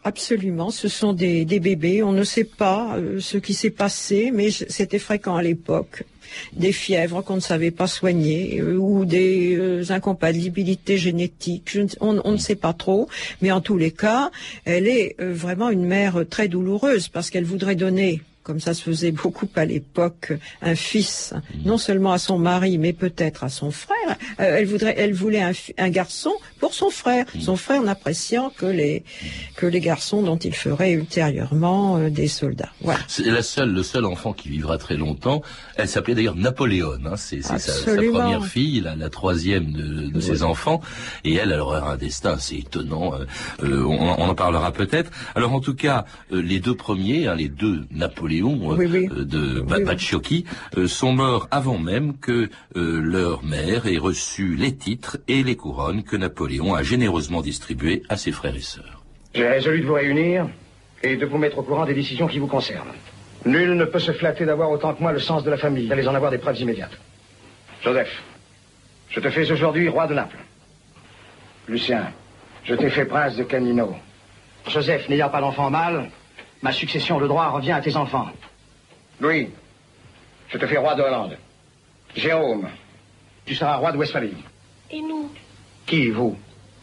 Absolument, 0.06 0.70
ce 0.70 0.86
sont 0.86 1.12
des, 1.12 1.44
bébés. 1.44 2.04
On 2.04 2.12
ne 2.12 2.22
sait 2.22 2.44
pas 2.44 2.96
euh, 2.96 3.18
ce 3.18 3.38
qui 3.38 3.54
s'est 3.54 3.70
passé, 3.70 4.30
mais 4.32 4.52
c'était 4.52 5.00
fréquent 5.00 5.34
à 5.34 5.42
l'époque. 5.42 6.04
Des 6.52 6.70
fièvres 6.70 7.22
qu'on 7.22 7.34
ne 7.34 7.40
savait 7.40 7.72
pas 7.72 7.88
soigner 7.88 8.60
euh, 8.60 8.76
ou 8.76 9.04
des 9.04 9.56
euh, 9.56 9.82
incompatibilités 9.90 10.96
génétiques. 10.96 11.76
On, 12.00 12.12
ne 12.30 12.36
sait 12.36 12.54
pas 12.54 12.72
trop, 12.72 13.08
mais 13.42 13.50
en 13.50 13.60
tous 13.60 13.78
les 13.78 13.90
cas, 13.90 14.30
elle 14.64 14.86
est 14.86 15.16
vraiment 15.18 15.70
une 15.70 15.84
mère 15.84 16.24
très 16.30 16.46
douloureuse 16.46 17.08
parce 17.08 17.28
qu'elle 17.28 17.44
voudrait 17.44 17.74
donner 17.74 18.22
comme 18.46 18.60
ça 18.60 18.74
se 18.74 18.82
faisait 18.82 19.10
beaucoup 19.10 19.48
à 19.56 19.64
l'époque, 19.64 20.32
un 20.62 20.76
fils, 20.76 21.34
non 21.64 21.78
seulement 21.78 22.12
à 22.12 22.18
son 22.18 22.38
mari, 22.38 22.78
mais 22.78 22.92
peut-être 22.92 23.42
à 23.42 23.48
son 23.48 23.72
frère. 23.72 23.96
Euh, 24.38 24.58
elle 24.58 24.66
voudrait, 24.66 24.94
elle 24.96 25.14
voulait 25.14 25.42
un, 25.42 25.50
un, 25.78 25.90
garçon 25.90 26.32
pour 26.60 26.72
son 26.72 26.90
frère, 26.90 27.26
son 27.40 27.56
frère 27.56 27.82
n'appréciant 27.82 28.52
que 28.56 28.66
les 28.66 29.02
que 29.56 29.66
les 29.66 29.80
garçons 29.80 30.22
dont 30.22 30.36
il 30.36 30.54
ferait 30.54 30.92
ultérieurement 30.92 31.96
euh, 31.96 32.08
des 32.08 32.28
soldats. 32.28 32.70
Voilà. 32.82 33.00
C'est 33.08 33.24
la 33.24 33.42
seule, 33.42 33.72
le 33.72 33.82
seul 33.82 34.04
enfant 34.04 34.32
qui 34.32 34.48
vivra 34.48 34.78
très 34.78 34.96
longtemps. 34.96 35.42
Elle 35.74 35.88
s'appelait 35.88 36.14
d'ailleurs 36.14 36.36
Napoléon. 36.36 36.98
Hein. 37.04 37.16
C'est 37.16 37.42
sa, 37.42 37.58
sa, 37.58 37.96
première 37.96 38.46
fille, 38.46 38.80
la, 38.80 38.94
la 38.94 39.10
troisième 39.10 39.72
de, 39.72 40.08
de 40.08 40.10
oui. 40.14 40.22
ses 40.22 40.44
enfants, 40.44 40.80
et 41.24 41.34
elle, 41.34 41.50
elle 41.50 41.60
aurait 41.60 41.80
un 41.80 41.96
destin 41.96 42.34
assez 42.34 42.58
étonnant. 42.58 43.14
Euh, 43.64 43.82
on, 43.82 43.98
on, 44.22 44.28
en 44.28 44.34
parlera 44.36 44.70
peut-être. 44.70 45.10
Alors 45.34 45.52
en 45.52 45.60
tout 45.60 45.74
cas, 45.74 46.04
les 46.30 46.60
deux 46.60 46.76
premiers, 46.76 47.26
hein, 47.26 47.34
les 47.34 47.48
deux 47.48 47.86
Napoléon 47.90 48.35
oui, 48.42 48.86
oui. 48.86 49.08
Euh, 49.10 49.24
de 49.24 49.60
Bacciocchi 49.60 50.44
euh, 50.76 50.86
sont 50.86 51.12
morts 51.12 51.48
avant 51.50 51.78
même 51.78 52.18
que 52.18 52.48
euh, 52.76 53.00
leur 53.00 53.44
mère 53.44 53.86
ait 53.86 53.98
reçu 53.98 54.56
les 54.56 54.74
titres 54.74 55.18
et 55.28 55.42
les 55.42 55.56
couronnes 55.56 56.02
que 56.02 56.16
Napoléon 56.16 56.74
a 56.74 56.82
généreusement 56.82 57.42
distribués 57.42 58.02
à 58.08 58.16
ses 58.16 58.32
frères 58.32 58.56
et 58.56 58.60
sœurs. 58.60 59.02
J'ai 59.34 59.46
résolu 59.46 59.80
de 59.80 59.86
vous 59.86 59.94
réunir 59.94 60.48
et 61.02 61.16
de 61.16 61.26
vous 61.26 61.38
mettre 61.38 61.58
au 61.58 61.62
courant 61.62 61.84
des 61.84 61.94
décisions 61.94 62.26
qui 62.26 62.38
vous 62.38 62.46
concernent. 62.46 62.92
Nul 63.44 63.74
ne 63.74 63.84
peut 63.84 63.98
se 63.98 64.12
flatter 64.12 64.44
d'avoir 64.44 64.70
autant 64.70 64.94
que 64.94 65.02
moi 65.02 65.12
le 65.12 65.20
sens 65.20 65.44
de 65.44 65.50
la 65.50 65.56
famille. 65.56 65.92
Allez 65.92 66.08
en 66.08 66.14
avoir 66.14 66.30
des 66.30 66.38
preuves 66.38 66.58
immédiates. 66.60 66.98
Joseph, 67.82 68.22
je 69.10 69.20
te 69.20 69.30
fais 69.30 69.50
aujourd'hui 69.50 69.88
roi 69.88 70.06
de 70.06 70.14
Naples. 70.14 70.38
Lucien, 71.68 72.12
je 72.64 72.74
t'ai 72.74 72.90
fait 72.90 73.04
prince 73.04 73.36
de 73.36 73.44
Canino. 73.44 73.94
Joseph, 74.68 75.08
n'ayant 75.08 75.28
pas 75.28 75.40
d'enfant 75.40 75.70
mâle, 75.70 76.10
Ma 76.62 76.72
succession 76.72 77.18
de 77.20 77.26
droit 77.26 77.48
revient 77.48 77.72
à 77.72 77.80
tes 77.80 77.96
enfants. 77.96 78.28
Louis, 79.20 79.50
je 80.48 80.58
te 80.58 80.66
fais 80.66 80.78
roi 80.78 80.94
de 80.94 81.02
Hollande. 81.02 81.36
Jérôme, 82.14 82.68
tu 83.44 83.54
seras 83.54 83.76
roi 83.76 83.92
de 83.92 83.98
Westphalie. 83.98 84.34
Et 84.90 85.00
nous 85.00 85.30
Qui, 85.86 86.10
vous 86.10 86.36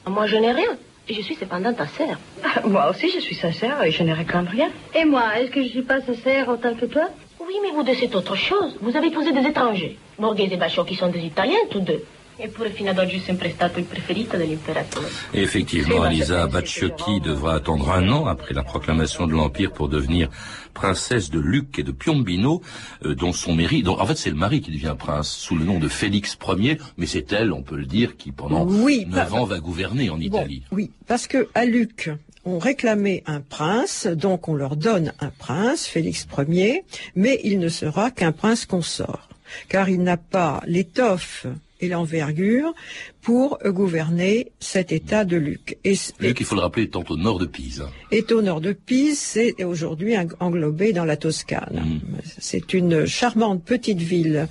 Moi, 0.08 0.28
je 0.28 0.36
n'ai 0.38 0.52
rien. 0.52 0.78
Et 1.08 1.14
je 1.14 1.22
suis 1.22 1.36
cependant 1.36 1.74
ta 1.74 1.88
sœur. 1.88 2.18
moi 2.66 2.90
aussi, 2.90 3.10
je 3.10 3.20
suis 3.20 3.36
sa 3.36 3.52
sœur 3.52 3.84
et 3.84 3.92
je 3.92 4.04
n'ai 4.04 4.14
réclame 4.14 4.48
rien. 4.48 4.70
Et 4.96 5.04
moi, 5.04 5.38
est-ce 5.38 5.52
que 5.52 5.62
je 5.62 5.66
ne 5.68 5.72
suis 5.72 5.82
pas 5.82 6.00
sa 6.02 6.14
sœur 6.16 6.48
autant 6.50 6.76
que 6.76 6.86
toi? 6.86 7.10
Oui, 7.42 7.56
mais 7.62 7.72
vous 7.72 7.84
deux, 7.84 7.94
c'est 7.96 8.16
autre 8.16 8.36
chose. 8.36 8.78
Vous 8.82 8.96
avez 8.96 9.12
posé 9.12 9.34
des 9.34 9.46
étrangers. 9.46 9.98
Borghese 10.18 10.54
et 10.54 10.58
Bachot 10.58 10.86
qui 10.86 10.96
sont 10.96 11.10
des 11.10 11.20
Italiens, 11.20 11.58
tous 11.70 11.82
deux. 11.82 12.06
E 12.36 12.48
pure 12.48 12.72
fino 12.72 12.90
ad 12.90 12.98
oggi 12.98 13.18
è 13.18 13.20
sempre 13.20 13.52
stato 13.52 13.78
il 13.78 13.86
preferito 13.86 14.38
dell'imperatore. 14.38 15.08
Effectivement, 15.32 16.06
Elisa 16.06 16.48
Bacciocchi 16.48 17.20
devra 17.20 17.54
attendre 17.54 17.92
un 17.92 18.10
an 18.10 18.26
après 18.26 18.54
la 18.54 18.64
proclamation 18.64 19.28
de 19.28 19.34
l'Empire 19.34 19.72
pour 19.72 19.88
devenir 19.88 20.30
princesse 20.74 21.30
de 21.30 21.40
Luc 21.40 21.78
et 21.78 21.84
de 21.84 21.92
Piombino, 21.92 22.62
euh, 23.06 23.14
dont 23.14 23.34
son 23.34 23.54
mari, 23.54 23.84
dont, 23.84 24.00
en 24.00 24.06
fait 24.08 24.18
c'est 24.18 24.32
le 24.32 24.36
mari 24.36 24.62
qui 24.62 24.72
devient 24.72 24.96
prince 24.98 25.30
sous 25.30 25.56
le 25.56 25.64
nom 25.64 25.78
de 25.78 25.88
Félix 25.88 26.36
Ier, 26.58 26.80
mais 26.98 27.06
c'est 27.06 27.32
elle, 27.32 27.54
on 27.54 27.62
peut 27.62 27.78
le 27.78 27.86
dire, 27.86 28.18
qui 28.18 28.32
pendant 28.32 28.66
oui, 28.66 29.06
neuf 29.08 29.32
ans 29.34 29.46
va 29.46 29.60
gouverner 29.60 30.10
en 30.10 30.20
Italie. 30.20 30.64
Bon, 30.72 30.78
oui, 30.78 30.92
parce 31.06 31.28
que 31.28 31.50
à 31.54 31.66
Luc, 31.66 32.10
on 32.46 32.58
réclamait 32.58 33.24
un 33.28 33.42
prince, 33.42 34.08
donc 34.08 34.48
on 34.48 34.56
leur 34.56 34.76
donne 34.76 35.14
un 35.20 35.30
prince, 35.30 35.86
Félix 35.86 36.28
Ier, 36.50 36.84
mais 37.16 37.40
il 37.44 37.60
ne 37.60 37.70
sera 37.70 38.10
qu'un 38.10 38.32
prince 38.32 38.66
consort, 38.66 39.30
car 39.70 39.88
il 39.88 40.02
n'a 40.02 40.18
pas 40.18 40.62
l'étoffe 40.66 41.46
et 41.80 41.88
l'envergure 41.88 42.74
pour 43.22 43.60
gouverner 43.66 44.52
cet 44.60 44.92
État 44.92 45.26
de 45.26 45.38
Luc. 45.38 45.78
Et, 45.84 45.96
Luc, 46.20 46.40
il 46.40 46.46
faut 46.46 46.56
le 46.56 46.62
rappeler, 46.62 46.84
est 46.84 46.96
au 46.96 47.18
nord 47.18 47.40
de 47.40 47.46
Pise. 47.46 47.84
Est 48.12 48.32
au 48.32 48.42
nord 48.42 48.62
de 48.62 48.74
Pise, 48.74 49.20
c'est 49.20 49.64
aujourd'hui 49.64 50.16
englobé 50.40 50.94
dans 50.94 51.06
la 51.06 51.18
Toscane. 51.18 51.84
Mmh. 51.84 52.18
C'est 52.40 52.74
une 52.74 53.06
charmante 53.06 53.64
petite 53.64 54.00
ville 54.00 54.48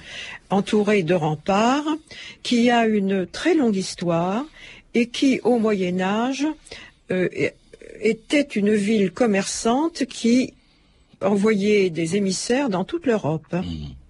entourée 0.50 1.02
de 1.02 1.14
remparts 1.14 1.96
qui 2.42 2.70
a 2.70 2.86
une 2.86 3.26
très 3.26 3.54
longue 3.54 3.76
histoire 3.76 4.44
et 4.94 5.06
qui, 5.06 5.40
au 5.42 5.58
Moyen 5.58 6.00
Âge, 6.00 6.46
euh, 7.10 7.28
était 8.00 8.42
une 8.42 8.74
ville 8.74 9.10
commerçante 9.10 10.04
qui 10.06 10.54
envoyait 11.22 11.88
des 11.88 12.16
émissaires 12.16 12.68
dans 12.68 12.84
toute 12.84 13.06
l'Europe. 13.06 13.46
Mmh. 13.52 14.01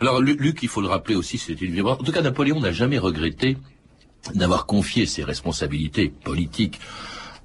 Alors 0.00 0.20
Luc, 0.20 0.62
il 0.62 0.68
faut 0.68 0.80
le 0.80 0.88
rappeler 0.88 1.14
aussi, 1.14 1.38
c'est 1.38 1.60
une 1.60 1.80
En 1.86 1.96
tout 1.96 2.12
cas, 2.12 2.22
Napoléon 2.22 2.60
n'a 2.60 2.72
jamais 2.72 2.98
regretté 2.98 3.56
d'avoir 4.34 4.66
confié 4.66 5.06
ses 5.06 5.24
responsabilités 5.24 6.08
politiques 6.08 6.80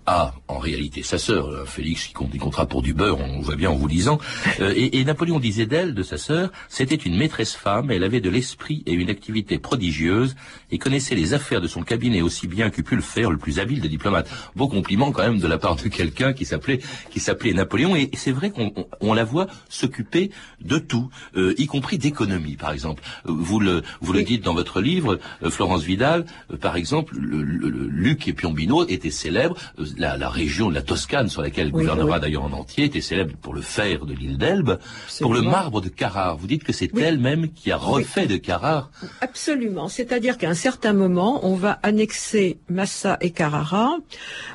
à, 0.10 0.34
en 0.48 0.58
réalité, 0.58 1.04
sa 1.04 1.20
sœur, 1.20 1.68
Félix, 1.68 2.08
qui 2.08 2.13
compte 2.13 2.32
des 2.32 2.39
contrats 2.39 2.66
pour 2.66 2.82
du 2.82 2.96
beurre, 2.96 3.20
on 3.20 3.42
voit 3.42 3.56
bien 3.56 3.70
en 3.70 3.75
vous 3.75 3.88
lisant. 3.88 4.18
Euh, 4.62 4.74
et, 4.75 5.00
et, 5.00 5.06
Napoléon 5.06 5.39
disait 5.39 5.68
d'elle, 5.68 5.94
de 5.94 6.04
sa 6.04 6.18
sœur, 6.18 6.51
c'était 6.70 6.96
une 6.96 7.16
maîtresse 7.16 7.54
femme, 7.56 7.92
elle 7.92 8.04
avait 8.04 8.20
de 8.20 8.30
l'esprit 8.30 8.84
et 8.88 8.94
une 8.94 9.10
activité 9.10 9.58
prodigieuse, 9.60 10.36
et 10.72 10.78
connaissait 10.80 11.16
les 11.16 11.34
affaires 11.34 11.62
de 11.62 11.68
son 11.68 11.84
cabinet 11.84 12.22
aussi 12.22 12.48
bien 12.48 12.70
qu'eût 12.72 12.84
pu 12.84 12.96
le 12.96 13.01
faire 13.01 13.30
le 13.32 13.38
plus 13.38 13.60
habile 13.60 13.80
des 13.80 13.88
diplomates. 13.88 14.30
Beau 14.56 14.68
compliment 14.68 15.12
quand 15.12 15.22
même 15.22 15.39
de 15.39 15.48
la 15.48 15.58
part 15.58 15.75
de 15.75 15.88
quelqu'un 15.88 16.34
qui 16.34 16.46
s'appelait 16.46 16.80
qui 17.12 17.20
s'appelait 17.20 17.54
Napoléon, 17.54 17.96
et 17.96 18.10
c'est 18.16 18.32
vrai 18.32 18.50
qu'on 18.50 18.74
on, 18.75 18.88
on 19.01 19.13
la 19.13 19.24
voit 19.24 19.48
s'occuper 19.70 20.32
de 20.62 20.80
tout, 20.80 21.10
euh, 21.38 21.54
y 21.58 21.68
compris 21.68 21.98
d'économie, 21.98 22.56
par 22.56 22.72
exemple. 22.72 23.04
Vous 23.24 23.60
le 23.60 23.84
vous 24.01 24.13
le 24.13 24.24
dites 24.24 24.44
dans 24.44 24.56
votre 24.56 24.82
livre, 24.82 25.20
euh, 25.44 25.50
Florence 25.50 25.84
Vidal, 25.84 26.25
par 26.60 26.75
exemple, 26.75 27.16
le, 27.18 27.44
le, 27.44 27.70
le, 27.70 27.88
Luc 27.88 28.28
et 28.28 28.34
Piombino 28.34 28.88
étaient 28.88 29.12
célèbres 29.12 29.58
la, 30.00 30.18
la, 30.18 30.29
région 30.29 30.70
de 30.70 30.75
la 30.75 30.82
Toscane, 30.82 31.29
sur 31.29 31.41
laquelle 31.41 31.68
oui, 31.68 31.82
gouvernera 31.82 32.15
oui. 32.15 32.22
d'ailleurs 32.22 32.44
en 32.44 32.53
entier, 32.53 32.86
était 32.86 33.01
célèbre 33.01 33.36
pour 33.41 33.53
le 33.53 33.62
fer 33.62 34.06
de 34.06 34.13
l'île 34.13 34.38
d'Elbe, 34.38 34.79
pour 35.20 35.34
le 35.34 35.41
marbre 35.41 35.82
de 35.82 35.89
Carrare. 35.89 36.38
Vous 36.38 36.48
dites 36.48 36.63
que 36.63 36.74
c'est 36.74 36.91
oui. 36.94 37.03
elle-même 37.03 37.51
qui 37.51 37.72
a 37.72 37.77
refait 37.77 38.25
de 38.25 38.38
Carrare 38.38 38.89
Absolument. 39.22 39.88
C'est-à-dire 39.88 40.38
qu'à 40.38 40.50
un 40.50 40.56
certain 40.56 40.94
moment, 40.94 41.46
on 41.46 41.56
va 41.56 41.79
annexer 41.84 42.58
Massa 42.70 43.18
et 43.22 43.32
Carrara. 43.32 43.98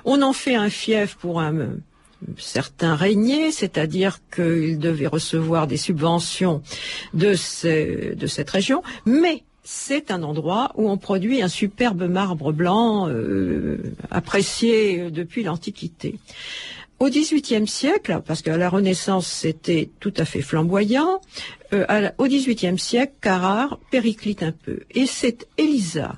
On 0.05 0.23
en 0.23 0.33
fait 0.33 0.57
un 0.57 0.71
fief 0.71 1.15
pour 1.17 1.41
un 1.41 1.55
certains 2.39 2.95
régnaient, 2.95 3.51
c'est-à-dire 3.51 4.19
qu'ils 4.35 4.79
devaient 4.79 5.07
recevoir 5.07 5.67
des 5.67 5.77
subventions 5.77 6.63
de, 7.13 7.35
ces, 7.35 8.15
de 8.17 8.27
cette 8.27 8.51
région, 8.51 8.83
mais 9.05 9.45
c'est 9.65 10.11
un 10.11 10.23
endroit 10.23 10.73
où 10.77 10.89
on 10.89 10.99
produit 10.99 11.43
un 11.43 11.49
superbe 11.49 12.05
marbre 12.05 12.53
blanc 12.53 13.09
euh, 13.09 13.95
apprécié 14.11 15.11
depuis 15.11 15.43
l'Antiquité. 15.43 16.17
Au 17.01 17.09
XVIIIe 17.09 17.67
siècle, 17.67 18.21
parce 18.25 18.43
qu'à 18.43 18.57
la 18.57 18.69
Renaissance 18.69 19.27
c'était 19.27 19.91
tout 19.99 20.15
à 20.17 20.25
fait 20.25 20.43
flamboyant, 20.43 21.21
euh, 21.73 22.11
au 22.19 22.27
XVIIIe 22.27 22.79
siècle, 22.79 23.15
Carrare 23.21 23.79
périclite 23.91 24.43
un 24.43 24.53
peu. 24.53 24.81
Et 24.93 25.07
c'est 25.07 25.49
Elisa 25.59 26.17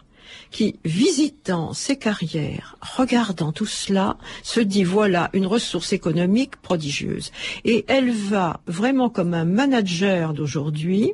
qui, 0.57 0.81
visitant 0.87 1.75
ses 1.75 1.99
carrières, 1.99 2.79
regardant 2.81 3.53
tout 3.53 3.67
cela, 3.67 4.17
se 4.43 4.59
dit 4.59 4.85
voilà 4.85 5.29
une 5.35 5.45
ressource 5.45 5.93
économique 5.93 6.57
prodigieuse. 6.57 7.31
Et 7.67 7.85
elle 7.89 8.11
va 8.11 8.61
vraiment 8.67 9.11
comme 9.11 9.35
un 9.35 9.45
manager 9.45 10.33
d'aujourd'hui 10.33 11.13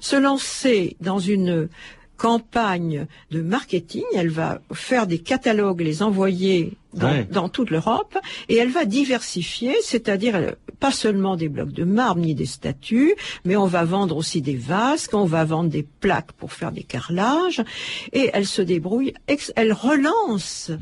se 0.00 0.16
lancer 0.16 0.96
dans 1.02 1.18
une 1.18 1.68
campagne 2.18 3.06
de 3.30 3.40
marketing. 3.40 4.04
Elle 4.14 4.28
va 4.28 4.60
faire 4.74 5.06
des 5.06 5.18
catalogues, 5.18 5.80
les 5.80 6.02
envoyer 6.02 6.76
dans, 6.92 7.10
ouais. 7.10 7.26
dans 7.30 7.48
toute 7.48 7.70
l'Europe, 7.70 8.18
et 8.48 8.56
elle 8.56 8.70
va 8.70 8.84
diversifier, 8.84 9.74
c'est-à-dire 9.82 10.54
pas 10.80 10.90
seulement 10.90 11.36
des 11.36 11.48
blocs 11.48 11.72
de 11.72 11.84
marbre 11.84 12.20
ni 12.20 12.34
des 12.34 12.46
statues, 12.46 13.14
mais 13.44 13.56
on 13.56 13.66
va 13.66 13.84
vendre 13.84 14.16
aussi 14.16 14.42
des 14.42 14.56
vases, 14.56 15.08
on 15.12 15.24
va 15.24 15.44
vendre 15.44 15.70
des 15.70 15.86
plaques 16.00 16.32
pour 16.32 16.52
faire 16.52 16.72
des 16.72 16.82
carrelages, 16.82 17.62
et 18.12 18.30
elle 18.32 18.46
se 18.46 18.62
débrouille, 18.62 19.14
elle 19.56 19.72
relance 19.72 20.72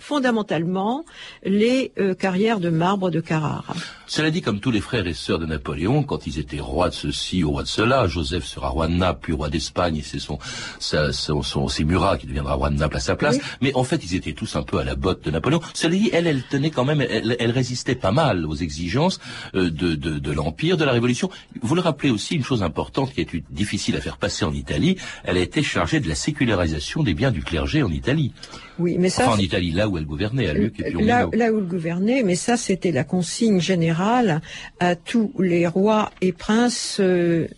fondamentalement 0.00 1.04
les 1.44 1.92
euh, 1.98 2.14
carrières 2.14 2.60
de 2.60 2.68
marbre 2.70 3.10
de 3.10 3.20
Carrare. 3.20 3.74
Cela 4.06 4.30
dit, 4.32 4.42
comme 4.42 4.58
tous 4.58 4.72
les 4.72 4.80
frères 4.80 5.06
et 5.06 5.14
sœurs 5.14 5.38
de 5.38 5.46
Napoléon, 5.46 6.02
quand 6.02 6.26
ils 6.26 6.38
étaient 6.40 6.58
rois 6.58 6.88
de 6.88 6.94
ceci 6.94 7.44
ou 7.44 7.50
rois 7.52 7.62
de 7.62 7.68
cela, 7.68 8.08
Joseph 8.08 8.44
sera 8.44 8.68
roi 8.68 8.88
de 8.88 8.94
Naples, 8.94 9.20
puis 9.22 9.32
roi 9.32 9.48
d'Espagne, 9.48 9.96
et 9.98 10.02
c'est 10.02 10.18
son, 10.18 10.38
sa- 10.80 11.12
son, 11.12 11.42
son- 11.42 11.68
c'est 11.68 11.84
Murat 11.84 12.18
qui 12.18 12.26
deviendra 12.26 12.54
roi 12.54 12.70
de 12.70 12.76
Naples 12.76 12.96
à 12.96 13.00
sa 13.00 13.14
place. 13.14 13.38
Mais 13.60 13.72
en 13.74 13.84
fait, 13.84 14.02
ils 14.04 14.16
étaient 14.16 14.32
tous 14.32 14.56
un 14.56 14.62
peu 14.64 14.78
à 14.78 14.84
la 14.84 14.96
botte 14.96 15.24
de 15.24 15.30
Napoléon. 15.30 15.60
Cela 15.74 15.94
dit, 15.94 16.10
elle, 16.12 16.26
elle 16.26 16.42
tenait 16.42 16.70
quand 16.70 16.84
même, 16.84 17.00
elle, 17.00 17.36
elle 17.38 17.50
résistait 17.52 17.94
pas 17.94 18.10
mal 18.10 18.46
aux 18.46 18.56
exigences 18.56 19.20
euh, 19.54 19.70
de, 19.70 19.94
de, 19.94 20.18
de 20.18 20.32
l'Empire, 20.32 20.76
de 20.76 20.84
la 20.84 20.92
Révolution. 20.92 21.30
Vous 21.62 21.76
le 21.76 21.80
rappelez 21.80 22.10
aussi, 22.10 22.34
une 22.34 22.44
chose 22.44 22.64
importante 22.64 23.12
qui 23.12 23.20
est 23.20 23.28
difficile 23.52 23.94
à 23.96 24.00
faire 24.00 24.16
passer 24.16 24.44
en 24.44 24.52
Italie, 24.52 24.96
elle 25.22 25.36
a 25.36 25.40
été 25.40 25.62
chargée 25.62 26.00
de 26.00 26.08
la 26.08 26.16
sécularisation 26.16 27.02
des 27.04 27.14
biens 27.14 27.30
du 27.30 27.42
clergé 27.44 27.82
en 27.84 27.90
Italie. 27.92 28.32
Oui, 28.80 28.96
mais 28.98 29.10
ça, 29.10 29.26
enfin, 29.26 29.36
en 29.36 29.38
Italie, 29.38 29.72
là 29.72 29.88
où 29.90 29.98
elle 29.98 30.06
gouvernait, 30.06 30.48
à 30.48 30.54
Luc 30.54 30.80
et 30.80 30.90
puis 30.92 31.04
là, 31.04 31.28
là 31.32 31.52
où 31.52 31.58
il 31.58 31.66
gouvernait, 31.66 32.22
mais 32.22 32.36
ça 32.36 32.56
c'était 32.56 32.92
la 32.92 33.04
consigne 33.04 33.60
générale 33.60 34.40
à 34.78 34.96
tous 34.96 35.32
les 35.38 35.66
rois 35.66 36.10
et 36.20 36.32
princes 36.32 36.98
euh, 37.00 37.48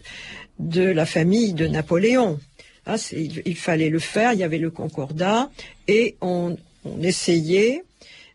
de 0.58 0.82
la 0.82 1.06
famille 1.06 1.52
de 1.52 1.66
Napoléon. 1.66 2.40
Ah, 2.86 2.96
il, 3.12 3.42
il 3.46 3.56
fallait 3.56 3.90
le 3.90 4.00
faire, 4.00 4.32
il 4.32 4.40
y 4.40 4.44
avait 4.44 4.58
le 4.58 4.70
concordat, 4.70 5.50
et 5.86 6.16
on, 6.20 6.56
on 6.84 7.00
essayait 7.02 7.84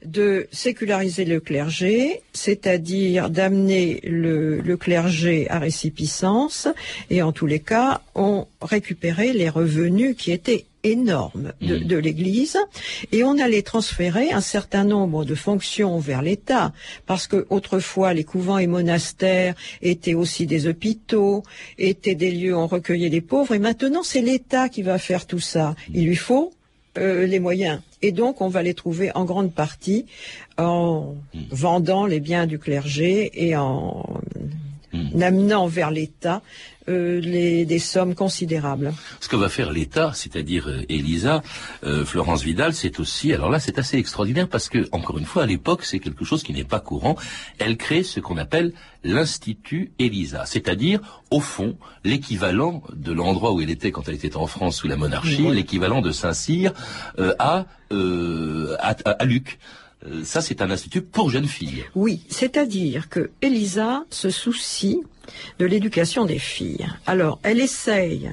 de 0.06 0.48
séculariser 0.52 1.26
le 1.26 1.40
clergé, 1.40 2.22
c'est-à-dire 2.32 3.30
d'amener 3.30 4.00
le, 4.04 4.62
le 4.62 4.78
clergé 4.78 5.50
à 5.50 5.58
récipicence, 5.60 6.68
et 7.10 7.22
en 7.24 7.32
tous 7.32 7.48
les 7.48 7.60
cas, 7.60 8.02
on 8.14 8.46
récupérait 8.62 9.34
les 9.34 9.50
revenus 9.50 10.16
qui 10.16 10.32
étaient 10.32 10.67
énormes 10.84 11.54
de, 11.62 11.78
de 11.78 11.98
l'Église, 11.98 12.58
et 13.12 13.24
on 13.24 13.38
allait 13.38 13.62
transférer 13.62 14.32
un 14.32 14.42
certain 14.42 14.84
nombre 14.84 15.26
de 15.26 15.36
fonctions 15.36 16.00
vers 16.00 16.22
l'État, 16.22 16.74
parce 17.06 17.28
que 17.28 17.46
autrefois 17.50 18.14
les 18.14 18.24
couvents 18.24 18.58
et 18.58 18.68
monastères 18.68 19.56
étaient 19.82 20.14
aussi 20.14 20.46
des 20.46 20.68
hôpitaux, 20.68 21.44
étaient 21.78 22.16
des 22.16 22.32
lieux 22.32 22.56
où 22.56 22.60
on 22.60 22.68
recueillait 22.68 23.10
les 23.10 23.22
pauvres, 23.22 23.54
et 23.54 23.60
maintenant 23.60 24.04
c'est 24.04 24.22
l'État 24.22 24.70
qui 24.70 24.82
va 24.82 24.98
faire 24.98 25.26
tout 25.26 25.40
ça. 25.40 25.76
Il 25.94 26.06
lui 26.06 26.16
faut 26.16 26.54
euh, 26.98 27.26
les 27.28 27.40
moyens. 27.40 27.82
Et 28.02 28.12
donc, 28.12 28.42
on 28.42 28.48
va 28.48 28.62
les 28.62 28.74
trouver 28.74 29.12
en 29.16 29.26
grande 29.26 29.54
partie 29.54 30.06
en 30.58 31.16
vendant 31.52 32.06
les 32.06 32.20
biens 32.20 32.46
du 32.46 32.60
clergé 32.60 33.32
et 33.34 33.56
en 33.56 34.20
amenant 35.22 35.68
vers 35.68 35.92
l'État 35.92 36.42
euh, 36.90 37.20
les- 37.20 37.66
des 37.66 37.80
sommes 37.80 38.16
considérables. 38.16 38.94
Ce 39.20 39.28
que 39.28 39.36
va 39.36 39.50
faire 39.50 39.74
l'État, 39.74 40.14
c'est-à-dire 40.16 40.70
euh, 40.70 40.84
Elisa, 40.88 41.44
euh, 41.84 42.06
Florence 42.06 42.44
Vidal, 42.44 42.74
c'est 42.74 43.02
aussi, 43.02 43.34
alors 43.34 43.50
là 43.50 43.60
c'est 43.60 43.78
assez 43.78 43.98
extraordinaire 43.98 44.48
parce 44.48 44.70
que, 44.70 44.88
encore 44.94 45.18
une 45.18 45.26
fois, 45.26 45.44
à 45.44 45.46
l'époque, 45.46 45.84
c'est 45.84 46.00
quelque 46.00 46.24
chose 46.24 46.44
qui 46.44 46.54
n'est 46.54 46.64
pas 46.64 46.80
courant. 46.80 47.18
Elle 47.60 47.76
crée 47.76 48.04
ce 48.04 48.22
qu'on 48.22 48.38
appelle 48.38 48.72
l'Institut 49.04 49.92
Elisa, 50.00 50.46
c'est-à-dire, 50.46 51.00
au 51.32 51.42
fond, 51.42 51.76
l'équivalent 52.06 52.82
de 52.94 53.12
l'endroit 53.12 53.52
où 53.52 53.60
elle 53.60 53.70
était 53.70 53.92
quand 53.92 54.08
elle 54.08 54.16
était 54.16 54.38
en 54.38 54.48
France 54.48 54.78
sous 54.78 54.88
la 54.88 54.96
monarchie, 54.96 55.44
l'équivalent 55.52 56.02
de 56.02 56.12
Saint-Cyr 56.12 56.72
euh, 57.20 57.34
à, 57.40 57.66
euh, 57.92 58.76
à, 58.80 58.92
à- 59.04 59.12
à 59.12 59.26
Luc. 59.26 59.60
Euh, 60.06 60.24
ça, 60.24 60.42
c'est 60.42 60.62
un 60.62 60.70
institut 60.70 61.02
pour 61.02 61.30
jeunes 61.30 61.48
filles. 61.48 61.86
Oui, 61.96 62.22
c'est-à-dire 62.30 63.10
que 63.10 63.32
Elisa 63.42 64.04
se 64.10 64.30
soucie 64.30 65.02
de 65.60 65.66
l'éducation 65.66 66.26
des 66.26 66.40
filles. 66.40 66.88
Alors, 67.06 67.40
elle 67.44 67.60
essaye, 67.60 68.32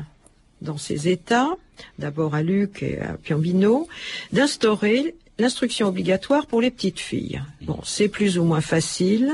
dans 0.63 0.79
ses 0.79 1.09
États, 1.09 1.51
d'abord 1.99 2.35
à 2.35 2.43
Luc 2.43 2.83
et 2.83 3.01
à 3.01 3.15
Piombino, 3.15 3.89
d'instaurer 4.33 5.15
l'instruction 5.39 5.89
obligatoire 5.89 6.47
pour 6.47 6.61
les 6.61 6.71
petites 6.71 7.01
filles. 7.01 7.43
Bon, 7.63 7.81
c'est 7.83 8.09
plus 8.09 8.39
ou 8.39 8.45
moins 8.45 8.61
facile 8.61 9.33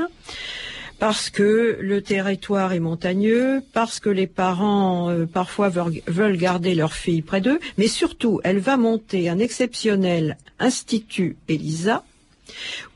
parce 0.97 1.31
que 1.31 1.79
le 1.81 2.03
territoire 2.03 2.73
est 2.73 2.79
montagneux, 2.79 3.63
parce 3.73 3.99
que 3.99 4.09
les 4.09 4.27
parents 4.27 5.09
euh, 5.09 5.25
parfois 5.25 5.69
veulent, 5.69 6.01
veulent 6.05 6.37
garder 6.37 6.75
leurs 6.75 6.93
filles 6.93 7.23
près 7.23 7.41
d'eux, 7.41 7.59
mais 7.79 7.87
surtout, 7.87 8.39
elle 8.43 8.59
va 8.59 8.77
monter 8.77 9.27
un 9.27 9.39
exceptionnel 9.39 10.37
institut 10.59 11.37
Elisa 11.47 12.03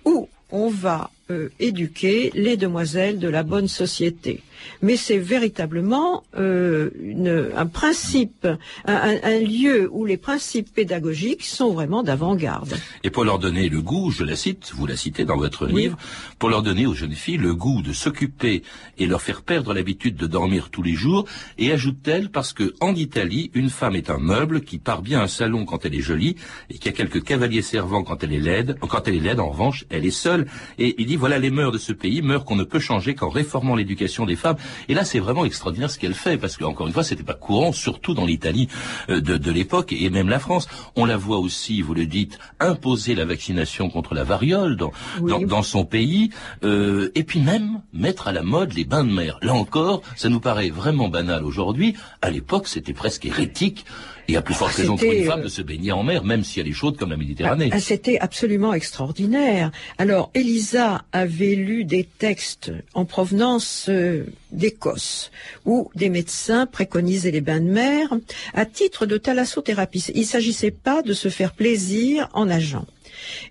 où 0.06 0.30
on 0.52 0.70
va 0.70 1.10
euh, 1.32 1.50
éduquer 1.60 2.32
les 2.36 2.58
demoiselles 2.58 3.20
de 3.20 3.28
la 3.30 3.44
bonne 3.44 3.68
société. 3.68 4.42
Mais 4.82 4.96
c'est 4.96 5.18
véritablement 5.18 6.24
euh, 6.38 6.90
une- 7.02 7.50
un 7.56 7.66
principe, 7.68 8.48
un, 8.86 8.94
un- 8.94 9.20
un 9.24 9.40
lieu 9.40 9.90
où 9.92 10.06
les 10.06 10.18
principes 10.18 10.74
pédagogiques 10.74 11.44
sont 11.44 11.72
vraiment 11.74 12.04
d'avant-garde. 12.04 12.76
Et 13.04 13.10
pour 13.10 13.26
leur 13.26 13.38
donner 13.38 13.70
le 13.70 13.82
goût, 13.82 14.12
je 14.12 14.24
la 14.24 14.36
cite, 14.36 14.72
vous 14.76 14.88
la 14.88 14.96
citez 14.96 15.26
dans 15.26 15.38
votre 15.38 15.68
Oui. 15.68 15.84
livre, 15.84 15.98
pour 16.40 16.50
leur 16.50 16.64
donner 16.64 16.86
aux 16.88 16.94
jeunes 16.94 17.14
filles 17.14 17.38
le 17.38 17.54
goût 17.54 17.82
de 17.82 17.94
s'occuper 17.94 18.64
et 18.98 19.06
leur 19.08 19.22
faire 19.22 19.42
perdre 19.44 19.74
l'habitude 19.74 20.16
de 20.16 20.26
dormir 20.28 20.70
tous 20.72 20.82
les 20.84 20.94
jours, 20.94 21.26
et 21.58 21.72
ajoute-t-elle, 21.72 22.30
parce 22.30 22.54
que 22.54 22.74
en 22.80 22.96
Italie, 22.96 23.52
une 23.54 23.70
femme 23.70 23.96
est 23.96 24.10
un 24.10 24.20
meuble 24.20 24.62
qui 24.62 24.78
part 24.80 25.02
bien 25.02 25.22
un 25.22 25.28
salon 25.28 25.66
quand 25.66 25.86
elle 25.86 25.96
est 25.96 26.02
jolie, 26.02 26.38
et 26.70 26.78
qui 26.78 26.90
a 26.90 26.92
quelques 26.92 27.24
cavaliers 27.24 27.62
servants 27.62 28.04
quand 28.04 28.24
elle 28.24 28.34
est 28.34 28.40
laide, 28.40 28.78
quand 28.80 29.08
elle 29.08 29.16
est 29.16 29.20
laide, 29.20 29.40
en 29.40 29.50
revanche, 29.50 29.86
elle 29.90 30.06
est 30.06 30.12
seule, 30.12 30.48
et 30.80 30.96
il 30.98 31.12
dit, 31.16 31.20
voilà 31.20 31.40
les 31.40 31.50
mœurs 31.50 31.72
de 31.72 31.78
ce 31.78 31.94
pays, 31.94 32.22
mœurs 32.22 32.46
qu'on 32.46 32.56
ne 32.56 32.64
peut 32.64 32.80
changer 32.80 33.16
qu'en 33.16 33.30
réformant 33.30 33.76
l'éducation 33.76 34.26
des 34.26 34.36
femmes, 34.36 34.58
et 34.90 34.94
là 34.94 35.06
c'est 35.06 35.20
vraiment 35.20 35.46
extraordinaire 35.46 35.90
ce 35.90 35.98
qu'elle 35.98 36.14
fait, 36.14 36.38
parce 36.38 36.58
que 36.58 36.64
encore 36.66 36.88
une 36.88 36.94
fois, 36.94 37.04
c'était 37.04 37.24
pas 37.24 37.34
courant, 37.34 37.72
surtout 37.72 38.14
dans 38.14 38.26
l'Italie 38.26 38.68
euh, 39.10 39.22
de, 39.22 39.38
de 39.38 39.52
l'époque, 39.52 39.94
et 39.94 40.10
même 40.10 40.30
la 40.30 40.40
France. 40.40 40.68
On 40.96 41.06
la 41.06 41.18
voit 41.18 41.40
aussi, 41.40 41.82
vous 41.82 41.94
le 41.94 42.06
dites, 42.06 42.38
imposer 42.60 43.16
la 43.16 43.26
vaccination 43.26 43.90
contre 43.90 44.14
la 44.14 44.24
variole 44.24 44.76
dans, 44.76 44.92
dans, 45.22 45.40
dans 45.42 45.64
son 45.64 45.86
pays, 45.86 46.30
euh, 46.64 47.12
et 47.16 47.24
puis 47.24 47.40
même 47.40 47.82
mettre 47.94 48.28
à 48.28 48.32
la 48.32 48.44
mode 48.44 48.74
les 48.74 48.86
bains 48.86 49.04
de 49.04 49.12
mer. 49.12 49.38
Là 49.42 49.54
encore, 49.54 50.02
ça 50.16 50.30
nous 50.30 50.40
paraît 50.40 50.70
vraiment 50.70 51.10
banal 51.10 51.44
aujourd'hui. 51.44 51.96
À 52.22 52.30
l'époque, 52.30 52.68
c'était 52.68 52.94
presque 52.94 53.26
hérétique, 53.26 53.86
et 54.28 54.38
à 54.38 54.42
plus 54.42 54.56
forte 54.56 54.74
raison 54.74 54.98
pour 54.98 55.12
une 55.12 55.26
femme 55.26 55.42
euh, 55.42 55.44
de 55.44 55.50
se 55.50 55.62
baigner 55.62 55.92
en 55.92 56.02
mer, 56.02 56.24
même 56.24 56.44
si 56.44 56.60
elle 56.60 56.68
est 56.68 56.74
chaude 56.74 56.98
comme 56.98 57.12
la 57.12 57.18
Méditerranée. 57.18 57.70
Ah, 57.72 57.80
C'était 57.80 58.18
absolument 58.18 58.74
extraordinaire. 58.74 59.72
Alors, 60.00 60.32
Elisa 60.34 61.05
avait 61.12 61.56
lu 61.56 61.84
des 61.84 62.04
textes 62.04 62.72
en 62.94 63.06
provenance 63.06 63.88
euh, 63.90 64.26
d'Écosse, 64.52 65.32
où 65.66 65.90
des 65.96 66.10
médecins 66.10 66.66
préconisaient 66.66 67.32
les 67.32 67.42
bains 67.42 67.60
de 67.60 67.70
mer 67.70 68.10
à 68.54 68.66
titre 68.66 69.06
de 69.06 69.18
thalassothérapie. 69.18 70.06
Il 70.14 70.22
ne 70.22 70.26
s'agissait 70.26 70.72
pas 70.72 71.02
de 71.02 71.14
se 71.14 71.30
faire 71.30 71.54
plaisir 71.54 72.30
en 72.34 72.46
nageant. 72.46 72.86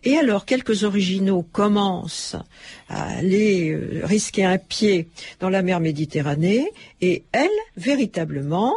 Et 0.04 0.16
alors, 0.18 0.44
quelques 0.44 0.84
originaux 0.84 1.42
commencent 1.42 2.36
à 2.88 3.04
aller 3.16 3.70
euh, 3.70 4.02
risquer 4.04 4.44
un 4.44 4.58
pied 4.58 5.08
dans 5.40 5.48
la 5.48 5.62
mer 5.62 5.80
Méditerranée, 5.80 6.70
et 7.00 7.24
elle, 7.32 7.48
véritablement, 7.76 8.74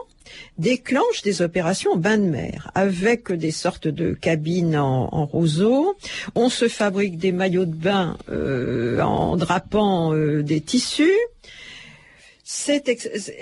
déclenche 0.58 1.22
des 1.24 1.42
opérations 1.42 1.96
bain 1.96 2.18
de 2.18 2.24
mer 2.24 2.72
avec 2.76 3.32
des 3.32 3.52
sortes 3.52 3.88
de 3.88 4.14
cabines 4.14 4.78
en, 4.78 5.10
en 5.12 5.26
roseau. 5.26 5.96
On 6.36 6.50
se 6.50 6.68
fabrique 6.68 7.18
des 7.18 7.32
maillots 7.32 7.66
de 7.66 7.76
bain 7.76 8.18
euh, 8.30 9.02
en 9.02 9.38
drapant 9.38 10.14
euh, 10.14 10.44
des 10.44 10.62
tissus. 10.62 11.18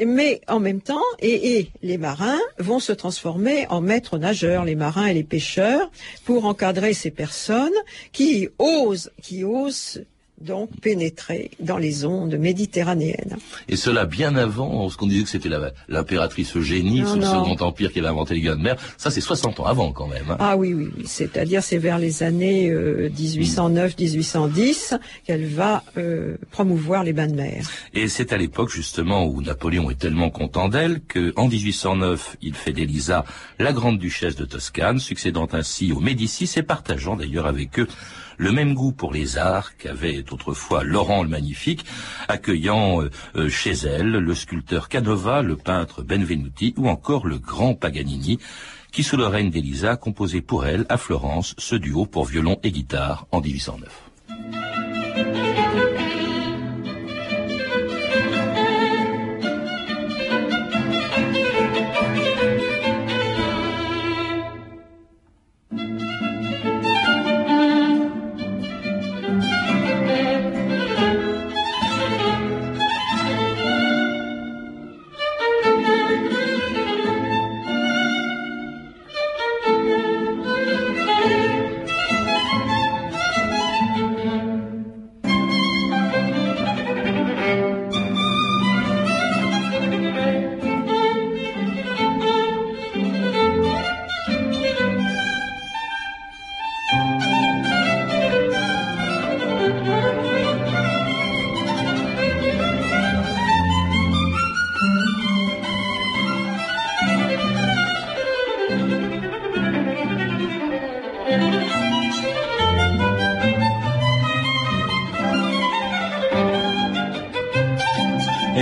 Mais 0.05 0.41
en 0.47 0.59
même 0.59 0.81
temps, 0.81 1.03
et 1.19 1.69
les 1.83 1.97
marins 1.97 2.39
vont 2.57 2.79
se 2.79 2.91
transformer 2.91 3.67
en 3.69 3.79
maîtres 3.79 4.17
nageurs, 4.17 4.65
les 4.65 4.73
marins 4.75 5.05
et 5.05 5.13
les 5.13 5.23
pêcheurs, 5.23 5.91
pour 6.25 6.45
encadrer 6.45 6.93
ces 6.93 7.11
personnes 7.11 7.69
qui 8.11 8.49
osent, 8.57 9.11
qui 9.21 9.43
osent 9.43 10.03
donc 10.41 10.69
pénétrer 10.81 11.51
dans 11.59 11.77
les 11.77 12.05
ondes 12.05 12.35
méditerranéennes. 12.35 13.37
Et 13.69 13.75
cela 13.77 14.05
bien 14.05 14.35
avant, 14.35 14.89
ce 14.89 14.97
qu'on 14.97 15.07
disait 15.07 15.23
que 15.23 15.29
c'était 15.29 15.49
l'impératrice 15.87 16.55
Eugénie, 16.57 17.01
Non, 17.01 17.07
sous 17.07 17.15
le. 17.19 17.25
Second 17.25 17.55
Empire 17.65 17.91
qui 17.91 17.99
avait 17.99 18.07
inventé 18.09 18.33
les 18.35 18.41
bains 18.41 18.55
de 18.55 18.61
mer. 18.61 18.75
Ça, 18.97 19.11
c'est 19.11 19.21
60 19.21 19.59
ans 19.61 19.65
avant 19.65 19.91
quand 19.91 20.07
même. 20.07 20.29
hein. 20.31 20.37
Ah 20.39 20.57
oui, 20.57 20.73
oui, 20.73 20.89
oui. 20.97 21.03
C'est-à-dire, 21.07 21.63
c'est 21.63 21.77
vers 21.77 21.97
les 21.97 22.21
années 22.23 22.69
euh, 22.69 23.09
1809-1810 23.09 24.97
qu'elle 25.25 25.45
va 25.45 25.83
euh, 25.97 26.35
promouvoir 26.51 27.03
les 27.03 27.13
bains 27.13 27.27
de 27.27 27.35
mer. 27.35 27.69
Et 27.93 28.07
c'est 28.07 28.33
à 28.33 28.37
l'époque 28.37 28.69
justement 28.69 29.25
où 29.25 29.41
Napoléon 29.41 29.89
est 29.89 29.99
tellement 29.99 30.29
content 30.29 30.69
d'elle 30.69 31.01
que 31.07 31.33
en 31.37 31.47
1809, 31.47 32.37
il 32.41 32.53
fait 32.55 32.73
d'Elisa 32.73 33.25
la 33.59 33.73
grande 33.73 33.97
duchesse 33.99 34.35
de 34.35 34.45
Toscane, 34.45 34.99
succédant 34.99 35.47
ainsi 35.53 35.91
aux 35.91 35.99
Médicis 35.99 36.49
et 36.57 36.63
partageant 36.63 37.15
d'ailleurs 37.15 37.45
avec 37.47 37.79
eux 37.79 37.87
le 38.37 38.51
même 38.51 38.73
goût 38.73 38.91
pour 38.91 39.13
les 39.13 39.37
arts 39.37 39.77
qu'avait 39.77 40.23
autrefois 40.31 40.83
Laurent 40.83 41.23
le 41.23 41.29
Magnifique, 41.29 41.85
accueillant 42.27 43.01
euh, 43.01 43.09
euh, 43.35 43.49
chez 43.49 43.71
elle 43.71 44.11
le 44.11 44.35
sculpteur 44.35 44.89
Canova, 44.89 45.41
le 45.41 45.55
peintre 45.55 46.03
Benvenuti 46.03 46.73
ou 46.77 46.89
encore 46.89 47.27
le 47.27 47.37
grand 47.37 47.75
Paganini, 47.75 48.39
qui 48.91 49.03
sous 49.03 49.17
le 49.17 49.27
règne 49.27 49.49
d'Elisa 49.49 49.97
composait 49.97 50.41
pour 50.41 50.65
elle 50.65 50.85
à 50.89 50.97
Florence 50.97 51.53
ce 51.57 51.75
duo 51.75 52.05
pour 52.05 52.25
violon 52.25 52.57
et 52.63 52.71
guitare 52.71 53.27
en 53.31 53.41
1809. 53.41 54.84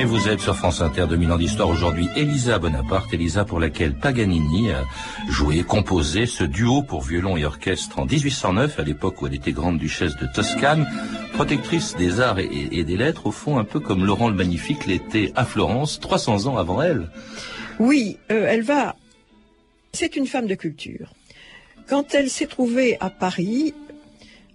Vous 0.06 0.28
êtes 0.28 0.40
sur 0.40 0.56
France 0.56 0.82
Inter 0.82 1.06
2000 1.08 1.32
ans 1.32 1.38
d'histoire 1.38 1.70
aujourd'hui. 1.70 2.10
Elisa 2.16 2.60
Bonaparte, 2.60 3.14
Elisa 3.14 3.46
pour 3.46 3.60
laquelle 3.60 3.94
Paganini 3.94 4.72
a 4.72 4.84
joué, 5.30 5.64
composé 5.64 6.26
ce 6.26 6.44
duo 6.44 6.82
pour 6.82 7.02
violon 7.02 7.38
et 7.38 7.46
orchestre 7.46 8.00
en 8.00 8.06
1809, 8.06 8.80
à 8.80 8.84
l'époque 8.84 9.22
où 9.22 9.28
elle 9.28 9.36
était 9.36 9.52
grande 9.52 9.78
duchesse 9.78 10.16
de 10.18 10.28
Toscane, 10.34 10.88
protectrice 11.34 11.96
des 11.96 12.20
arts 12.20 12.40
et, 12.40 12.84
des 12.84 12.98
lettres, 12.98 13.28
au 13.28 13.32
fond 13.32 13.58
un 13.60 13.64
peu 13.64 13.80
comme 13.80 14.06
Laurent 14.06 14.30
le 14.30 14.36
Magnifique 14.36 14.86
l'était 14.86 15.32
à 15.36 15.46
Florence 15.46 16.00
300 16.00 16.48
ans 16.48 16.58
avant 16.58 16.82
elle. 16.82 17.10
Oui, 17.80 18.18
euh, 18.32 18.46
elle 18.50 18.64
va. 18.64 18.96
C'est 19.94 20.16
une 20.16 20.28
femme 20.28 20.48
de 20.48 20.56
culture. 20.56 21.14
Quand 21.88 22.14
elle 22.14 22.30
s'est 22.30 22.48
trouvée 22.48 22.98
à 23.00 23.10
Paris, 23.10 23.74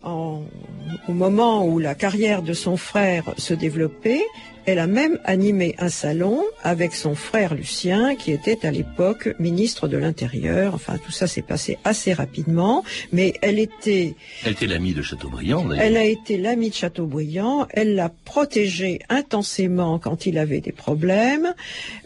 au 0.02 1.12
moment 1.12 1.64
où 1.66 1.78
la 1.78 1.94
carrière 1.94 2.42
de 2.42 2.52
son 2.52 2.76
frère 2.76 3.34
se 3.36 3.54
développait, 3.54 4.24
elle 4.68 4.80
a 4.80 4.86
même 4.86 5.18
animé 5.24 5.74
un 5.78 5.88
salon 5.88 6.42
avec 6.62 6.94
son 6.94 7.14
frère 7.14 7.54
Lucien, 7.54 8.16
qui 8.16 8.32
était 8.32 8.66
à 8.66 8.70
l'époque 8.70 9.34
ministre 9.38 9.88
de 9.88 9.96
l'Intérieur. 9.96 10.74
Enfin, 10.74 10.98
tout 10.98 11.10
ça 11.10 11.26
s'est 11.26 11.40
passé 11.40 11.78
assez 11.84 12.12
rapidement, 12.12 12.84
mais 13.10 13.32
elle 13.40 13.58
était... 13.58 14.14
Elle 14.44 14.52
était 14.52 14.66
l'amie 14.66 14.92
de 14.92 15.00
Chateaubriand, 15.00 15.64
d'ailleurs. 15.64 15.84
Elle 15.86 15.96
a 15.96 16.04
été 16.04 16.36
l'amie 16.36 16.68
de 16.68 16.74
Chateaubriand. 16.74 17.66
Elle 17.70 17.94
l'a 17.94 18.10
protégé 18.10 19.00
intensément 19.08 19.98
quand 19.98 20.26
il 20.26 20.36
avait 20.36 20.60
des 20.60 20.72
problèmes. 20.72 21.54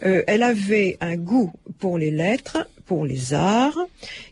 Euh, 0.05 0.23
elle 0.25 0.41
avait 0.41 0.97
un 1.01 1.17
goût 1.17 1.51
pour 1.79 1.97
les 1.97 2.11
lettres, 2.11 2.69
pour 2.85 3.05
les 3.05 3.33
arts, 3.33 3.87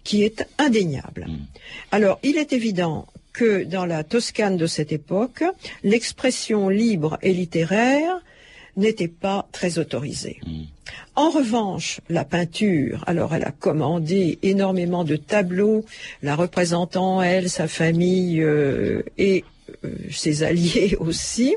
qui 0.06 0.24
est 0.24 0.48
indéniable. 0.58 1.26
Hmm. 1.28 1.46
Alors, 1.92 2.18
il 2.24 2.38
est 2.38 2.54
évident 2.54 3.08
que 3.34 3.64
dans 3.64 3.86
la 3.86 4.04
Toscane 4.04 4.58
de 4.58 4.68
cette 4.68 4.92
époque, 4.92 5.44
l'expression 5.84 6.70
libre 6.70 7.18
et 7.22 7.34
littéraire 7.34 8.22
n'était 8.78 9.08
pas 9.08 9.48
très 9.52 9.80
autorisée. 9.80 10.40
Hmm. 10.46 10.64
En 11.16 11.30
revanche, 11.30 12.00
la 12.10 12.24
peinture, 12.24 13.04
alors 13.08 13.36
elle 13.36 13.44
a 13.44 13.52
commandé 13.52 14.40
énormément 14.44 15.04
de 15.04 15.16
tableaux, 15.16 15.86
la 16.22 16.36
représentant, 16.36 17.22
elle, 17.22 17.50
sa 17.50 17.68
famille 17.68 18.42
euh, 18.42 19.04
et 19.18 19.44
euh, 19.84 19.90
ses 20.10 20.44
alliés 20.44 20.96
aussi, 21.00 21.56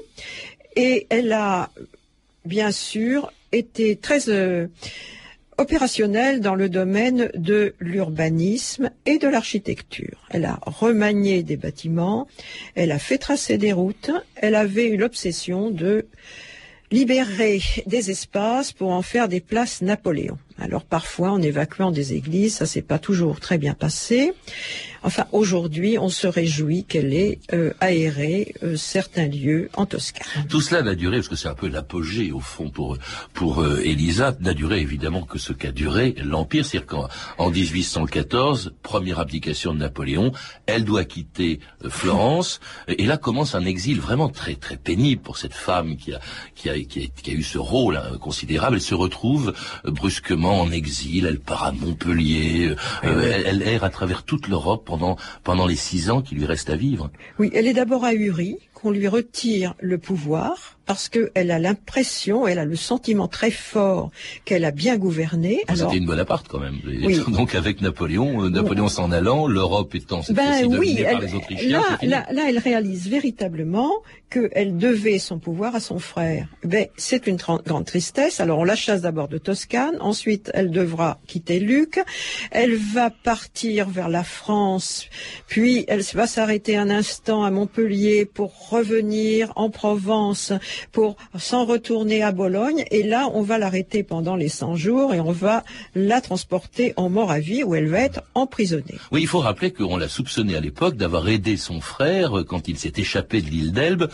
et 0.76 1.06
elle 1.08 1.32
a 1.32 1.70
bien 2.44 2.72
sûr 2.72 3.32
été 3.52 3.96
très 3.96 4.28
euh, 4.28 4.66
opérationnelle 5.58 6.40
dans 6.40 6.54
le 6.54 6.68
domaine 6.68 7.30
de 7.34 7.74
l'urbanisme 7.80 8.90
et 9.06 9.18
de 9.18 9.28
l'architecture. 9.28 10.26
Elle 10.30 10.44
a 10.44 10.58
remanié 10.62 11.42
des 11.42 11.56
bâtiments, 11.56 12.26
elle 12.74 12.92
a 12.92 12.98
fait 12.98 13.18
tracer 13.18 13.58
des 13.58 13.72
routes, 13.72 14.10
elle 14.36 14.54
avait 14.54 14.88
eu 14.88 14.96
l'obsession 14.96 15.70
de 15.70 16.06
libérer 16.90 17.60
des 17.86 18.10
espaces 18.10 18.72
pour 18.72 18.90
en 18.90 19.02
faire 19.02 19.28
des 19.28 19.40
places 19.40 19.82
Napoléon. 19.82 20.38
Alors 20.58 20.84
parfois, 20.84 21.32
en 21.32 21.42
évacuant 21.42 21.90
des 21.90 22.12
églises, 22.12 22.56
ça 22.56 22.66
s'est 22.66 22.82
pas 22.82 22.98
toujours 22.98 23.40
très 23.40 23.58
bien 23.58 23.74
passé. 23.74 24.32
Enfin, 25.02 25.26
aujourd'hui, 25.32 25.98
on 25.98 26.08
se 26.08 26.26
réjouit 26.26 26.84
qu'elle 26.84 27.12
ait 27.12 27.38
euh, 27.52 27.74
aéré 27.80 28.54
euh, 28.62 28.74
certains 28.76 29.26
lieux 29.26 29.68
en 29.74 29.84
Toscane. 29.84 30.46
Tout 30.48 30.62
cela 30.62 30.80
n'a 30.80 30.94
duré, 30.94 31.18
parce 31.18 31.28
que 31.28 31.36
c'est 31.36 31.48
un 31.48 31.54
peu 31.54 31.68
l'apogée 31.68 32.32
au 32.32 32.40
fond 32.40 32.70
pour 32.70 32.96
pour 33.34 33.60
euh, 33.60 33.82
Elisa, 33.84 34.34
n'a 34.40 34.54
duré 34.54 34.80
évidemment 34.80 35.22
que 35.22 35.38
ce 35.38 35.52
qu'a 35.52 35.72
duré 35.72 36.14
l'Empire. 36.24 36.64
C'est-à-dire 36.64 36.86
qu'en 36.86 37.08
en 37.36 37.50
1814, 37.50 38.74
première 38.82 39.18
abdication 39.18 39.74
de 39.74 39.80
Napoléon, 39.80 40.32
elle 40.66 40.84
doit 40.84 41.04
quitter 41.04 41.60
Florence, 41.86 42.60
et 42.88 43.04
là 43.04 43.18
commence 43.18 43.54
un 43.54 43.66
exil 43.66 44.00
vraiment 44.00 44.28
très 44.28 44.54
très 44.54 44.78
pénible 44.78 45.20
pour 45.20 45.36
cette 45.36 45.54
femme 45.54 45.96
qui 45.96 46.14
a 46.14 46.20
qui 46.54 46.70
a 46.70 46.78
qui 46.80 47.30
a, 47.30 47.34
eu 47.34 47.42
ce 47.42 47.58
rôle 47.58 47.96
hein, 47.96 48.16
considérable. 48.18 48.76
Elle 48.76 48.82
se 48.82 48.94
retrouve 48.94 49.52
brusquement 49.84 50.43
en 50.50 50.70
exil, 50.70 51.26
elle 51.26 51.40
part 51.40 51.64
à 51.64 51.72
Montpellier, 51.72 52.74
elle, 53.02 53.44
elle 53.46 53.62
erre 53.62 53.84
à 53.84 53.90
travers 53.90 54.22
toute 54.22 54.48
l'Europe 54.48 54.84
pendant, 54.84 55.16
pendant 55.42 55.66
les 55.66 55.76
six 55.76 56.10
ans 56.10 56.22
qui 56.22 56.34
lui 56.34 56.46
restent 56.46 56.70
à 56.70 56.76
vivre. 56.76 57.10
Oui, 57.38 57.50
elle 57.54 57.66
est 57.66 57.74
d'abord 57.74 58.04
ahurie 58.04 58.58
qu'on 58.74 58.90
lui 58.90 59.08
retire 59.08 59.74
le 59.80 59.98
pouvoir 59.98 60.73
parce 60.86 61.08
qu'elle 61.08 61.50
a 61.50 61.58
l'impression, 61.58 62.46
elle 62.46 62.58
a 62.58 62.64
le 62.64 62.76
sentiment 62.76 63.28
très 63.28 63.50
fort 63.50 64.10
qu'elle 64.44 64.64
a 64.64 64.70
bien 64.70 64.96
gouverné. 64.96 65.62
Ah, 65.68 65.76
c'était 65.76 65.96
une 65.96 66.06
Bonaparte 66.06 66.46
quand 66.48 66.60
même. 66.60 66.80
Donc 67.28 67.54
avec 67.54 67.80
Napoléon, 67.80 68.44
euh, 68.44 68.50
Napoléon 68.50 68.88
s'en 68.88 69.10
allant, 69.10 69.46
l'Europe 69.46 69.94
étant 69.94 70.22
cette 70.22 70.36
ben, 70.36 70.66
oui, 70.66 71.02
par 71.02 71.20
les 71.20 71.34
Autrichiens. 71.34 71.82
Là, 72.02 72.26
là, 72.30 72.42
elle 72.48 72.58
réalise 72.58 73.08
véritablement 73.08 73.90
qu'elle 74.30 74.76
devait 74.76 75.18
son 75.18 75.38
pouvoir 75.38 75.74
à 75.74 75.80
son 75.80 75.98
frère. 75.98 76.48
Ben, 76.64 76.86
c'est 76.96 77.26
une 77.26 77.36
grande 77.36 77.84
tristesse. 77.84 78.40
Alors 78.40 78.58
on 78.58 78.64
la 78.64 78.76
chasse 78.76 79.02
d'abord 79.02 79.28
de 79.28 79.38
Toscane, 79.38 79.96
ensuite 80.00 80.50
elle 80.54 80.70
devra 80.70 81.18
quitter 81.26 81.60
Luc, 81.60 82.00
elle 82.50 82.74
va 82.74 83.10
partir 83.10 83.88
vers 83.88 84.08
la 84.08 84.24
France, 84.24 85.08
puis 85.46 85.84
elle 85.88 86.02
va 86.14 86.26
s'arrêter 86.26 86.76
un 86.76 86.90
instant 86.90 87.44
à 87.44 87.50
Montpellier 87.50 88.24
pour 88.24 88.70
revenir 88.70 89.52
en 89.56 89.70
Provence 89.70 90.52
pour 90.92 91.16
s'en 91.38 91.64
retourner 91.64 92.22
à 92.22 92.32
Bologne. 92.32 92.84
Et 92.90 93.02
là, 93.02 93.28
on 93.32 93.42
va 93.42 93.58
l'arrêter 93.58 94.02
pendant 94.02 94.36
les 94.36 94.48
100 94.48 94.76
jours 94.76 95.14
et 95.14 95.20
on 95.20 95.32
va 95.32 95.64
la 95.94 96.20
transporter 96.20 96.92
en 96.96 97.08
Moravie 97.08 97.64
où 97.64 97.74
elle 97.74 97.88
va 97.88 98.00
être 98.00 98.22
emprisonnée. 98.34 98.98
Oui, 99.12 99.22
il 99.22 99.28
faut 99.28 99.40
rappeler 99.40 99.72
qu'on 99.72 99.96
l'a 99.96 100.08
soupçonné 100.08 100.56
à 100.56 100.60
l'époque 100.60 100.96
d'avoir 100.96 101.28
aidé 101.28 101.56
son 101.56 101.80
frère 101.80 102.44
quand 102.46 102.68
il 102.68 102.78
s'est 102.78 102.92
échappé 102.96 103.42
de 103.42 103.50
l'île 103.50 103.72
d'Elbe 103.72 104.08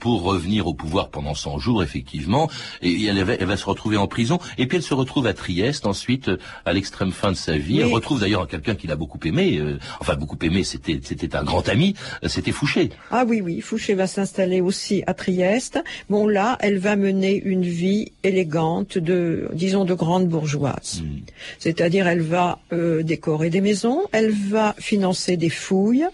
pour 0.00 0.22
revenir 0.22 0.66
au 0.66 0.74
pouvoir 0.74 1.10
pendant 1.10 1.34
100 1.34 1.58
jours, 1.58 1.82
effectivement. 1.82 2.50
Et 2.82 3.04
elle 3.04 3.22
va, 3.22 3.34
elle 3.34 3.46
va, 3.46 3.56
se 3.56 3.66
retrouver 3.66 3.96
en 3.96 4.06
prison. 4.06 4.38
Et 4.58 4.66
puis 4.66 4.76
elle 4.76 4.82
se 4.82 4.94
retrouve 4.94 5.26
à 5.26 5.34
Trieste 5.34 5.86
ensuite, 5.86 6.30
à 6.64 6.72
l'extrême 6.72 7.12
fin 7.12 7.30
de 7.32 7.36
sa 7.36 7.56
vie. 7.56 7.80
Elle 7.80 7.92
retrouve 7.92 8.20
d'ailleurs 8.20 8.46
quelqu'un 8.48 8.74
qu'il 8.74 8.90
a 8.90 8.96
beaucoup 8.96 9.18
aimé. 9.24 9.58
Euh, 9.58 9.78
enfin, 10.00 10.14
beaucoup 10.14 10.38
aimé, 10.42 10.64
c'était, 10.64 11.00
c'était 11.02 11.36
un 11.36 11.44
grand 11.44 11.68
ami. 11.68 11.94
Euh, 12.22 12.28
c'était 12.28 12.52
Fouché. 12.52 12.90
Ah 13.10 13.24
oui, 13.26 13.40
oui. 13.40 13.60
Fouché 13.60 13.94
va 13.94 14.06
s'installer 14.06 14.60
aussi 14.60 15.02
à 15.06 15.14
Trieste. 15.14 15.82
Bon, 16.10 16.26
là, 16.26 16.58
elle 16.60 16.78
va 16.78 16.96
mener 16.96 17.40
une 17.44 17.62
vie 17.62 18.12
élégante 18.22 18.98
de, 18.98 19.48
disons, 19.52 19.84
de 19.84 19.94
grande 19.94 20.28
bourgeoise. 20.28 21.02
Hmm. 21.02 21.20
C'est-à-dire, 21.58 22.06
elle 22.06 22.20
va 22.20 22.58
euh, 22.72 23.02
décorer 23.02 23.50
des 23.50 23.60
maisons, 23.60 24.02
elle 24.12 24.30
va 24.30 24.74
financer 24.78 25.36
des 25.36 25.50
fouilles, 25.50 26.06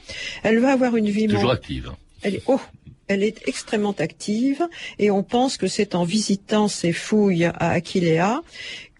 elle 0.42 0.60
va 0.60 0.72
avoir 0.72 0.96
une 0.96 1.08
vie... 1.08 1.26
Toujours 1.26 1.50
active. 1.50 1.90
Elle 2.22 2.36
est, 2.36 2.42
oh, 2.46 2.60
elle 3.10 3.24
est 3.24 3.48
extrêmement 3.48 3.94
active 3.98 4.62
et 5.00 5.10
on 5.10 5.24
pense 5.24 5.56
que 5.56 5.66
c'est 5.66 5.96
en 5.96 6.04
visitant 6.04 6.68
ces 6.68 6.92
fouilles 6.92 7.46
à 7.46 7.70
Aquilea 7.70 8.42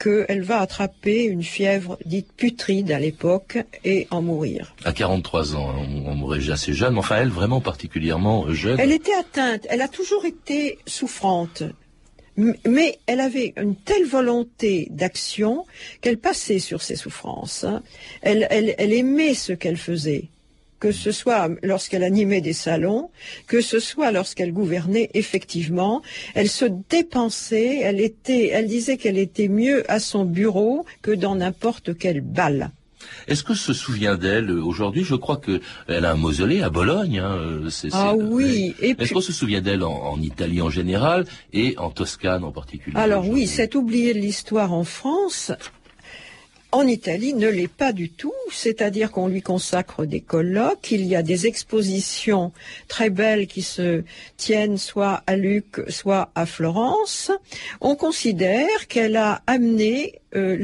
qu'elle 0.01 0.43
va 0.43 0.61
attraper 0.61 1.25
une 1.25 1.45
fièvre 1.45 1.97
dite 2.05 2.33
putride 2.37 2.91
à 2.91 2.99
l'époque 2.99 3.59
et 3.85 4.09
en 4.11 4.21
mourir. 4.21 4.75
À 4.85 4.93
43 4.93 5.55
ans, 5.55 5.75
on, 6.07 6.15
mourrait 6.17 6.51
assez 6.51 6.73
jeune, 6.73 6.95
mais 6.95 6.99
enfin 6.99 7.19
elle 7.19 7.29
vraiment 7.29 7.61
particulièrement 7.61 8.53
jeune. 8.53 8.81
Elle 8.81 8.93
était 8.93 9.15
atteinte, 9.15 9.67
elle 9.71 9.83
a 9.83 9.89
toujours 9.89 10.25
été 10.25 10.79
souffrante. 10.87 11.63
Mais 12.37 12.99
elle 13.07 13.21
avait 13.21 13.53
une 13.59 13.77
telle 13.77 14.07
volonté 14.07 14.89
d'action 14.91 15.67
qu'elle 16.01 16.19
passait 16.19 16.59
sur 16.59 16.83
ses 16.83 16.97
souffrances. 16.97 17.67
Elle 18.23 18.49
aimait 18.79 19.35
ce 19.35 19.53
qu'elle 19.53 19.77
faisait 19.77 20.31
que 20.81 20.93
ce 20.93 21.13
soit 21.13 21.49
lorsqu'elle 21.63 22.03
animait 22.03 22.41
des 22.41 22.55
salons, 22.55 23.11
que 23.47 23.61
ce 23.61 23.79
soit 23.79 24.11
lorsqu'elle 24.11 24.53
gouvernait 24.53 25.11
effectivement, 25.15 26.03
elle 26.35 26.49
se 26.49 26.65
dépensait, 26.89 27.81
elle 27.83 28.01
était, 28.01 28.49
elle 28.49 28.67
disait 28.67 28.97
qu'elle 28.97 29.19
était 29.19 29.49
mieux 29.49 29.89
à 29.91 30.01
son 30.01 30.25
bureau 30.25 30.87
que 31.03 31.13
dans 31.13 31.37
n'importe 31.37 31.97
quel 31.97 32.23
bal. 32.23 32.73
Est-ce 33.29 33.43
que 33.43 33.55
se 33.55 33.73
souvient 33.73 34.17
d'elle 34.17 34.51
aujourd'hui? 34.51 35.05
Je 35.05 35.15
crois 35.15 35.41
qu'elle 35.41 36.05
a 36.05 36.11
un 36.11 36.17
mausolée 36.17 36.63
à 36.63 36.71
Bologne. 36.71 37.19
Hein, 37.19 37.63
ah 37.93 38.15
oui. 38.15 38.75
Est-ce 38.81 39.15
qu'on 39.15 39.21
se 39.21 39.33
souvient 39.33 39.61
d'elle 39.61 39.83
en, 39.83 40.21
Italie 40.21 40.61
en 40.61 40.71
général 40.71 41.25
et 41.53 41.77
en 41.79 41.91
Toscane 41.91 42.45
en 42.45 42.53
particulier 42.53 42.97
Alors 42.97 43.27
oui, 43.29 43.47
c'est 43.47 43.75
oublié 43.75 44.15
de 44.15 44.19
l'histoire 44.19 44.73
en 44.73 44.85
France 44.85 45.53
en 46.73 46.87
Italie 46.87 47.35
ne 47.35 47.49
l'est 47.49 47.69
pas 47.69 47.93
du 47.93 48.11
tout, 48.11 48.35
c'est-à-dire 48.51 49.11
qu'on 49.11 49.29
lui 49.29 49.43
consacre 49.43 50.05
des 50.05 50.21
colloques, 50.21 50.91
il 50.91 51.05
y 51.05 51.17
a 51.17 51.23
des 51.23 51.47
expositions 51.47 52.53
très 52.89 53.11
belles 53.11 53.47
qui 53.47 53.63
se 53.63 54.05
tiennent 54.37 54.79
soit 54.79 55.23
à 55.27 55.37
Luc, 55.37 55.83
soit 55.89 56.31
à 56.35 56.47
Florence. 56.47 57.31
On 57.81 57.97
considère 57.97 58.87
qu'elle 58.89 59.17
a 59.17 59.43
amené 59.47 60.21
euh, 60.37 60.57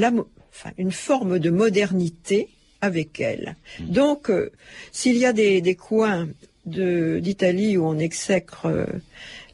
une 0.78 0.92
forme 0.92 1.38
de 1.38 1.50
modernité 1.50 2.48
avec 2.80 3.20
elle. 3.20 3.56
Hmm. 3.80 3.90
Donc, 3.90 4.30
euh, 4.30 4.50
s'il 4.92 5.16
y 5.16 5.26
a 5.26 5.32
des, 5.32 5.74
coins 5.74 6.28
d'Italie 6.66 7.76
où 7.76 7.86
on 7.86 7.98
exècre 7.98 8.66
euh, 8.66 8.86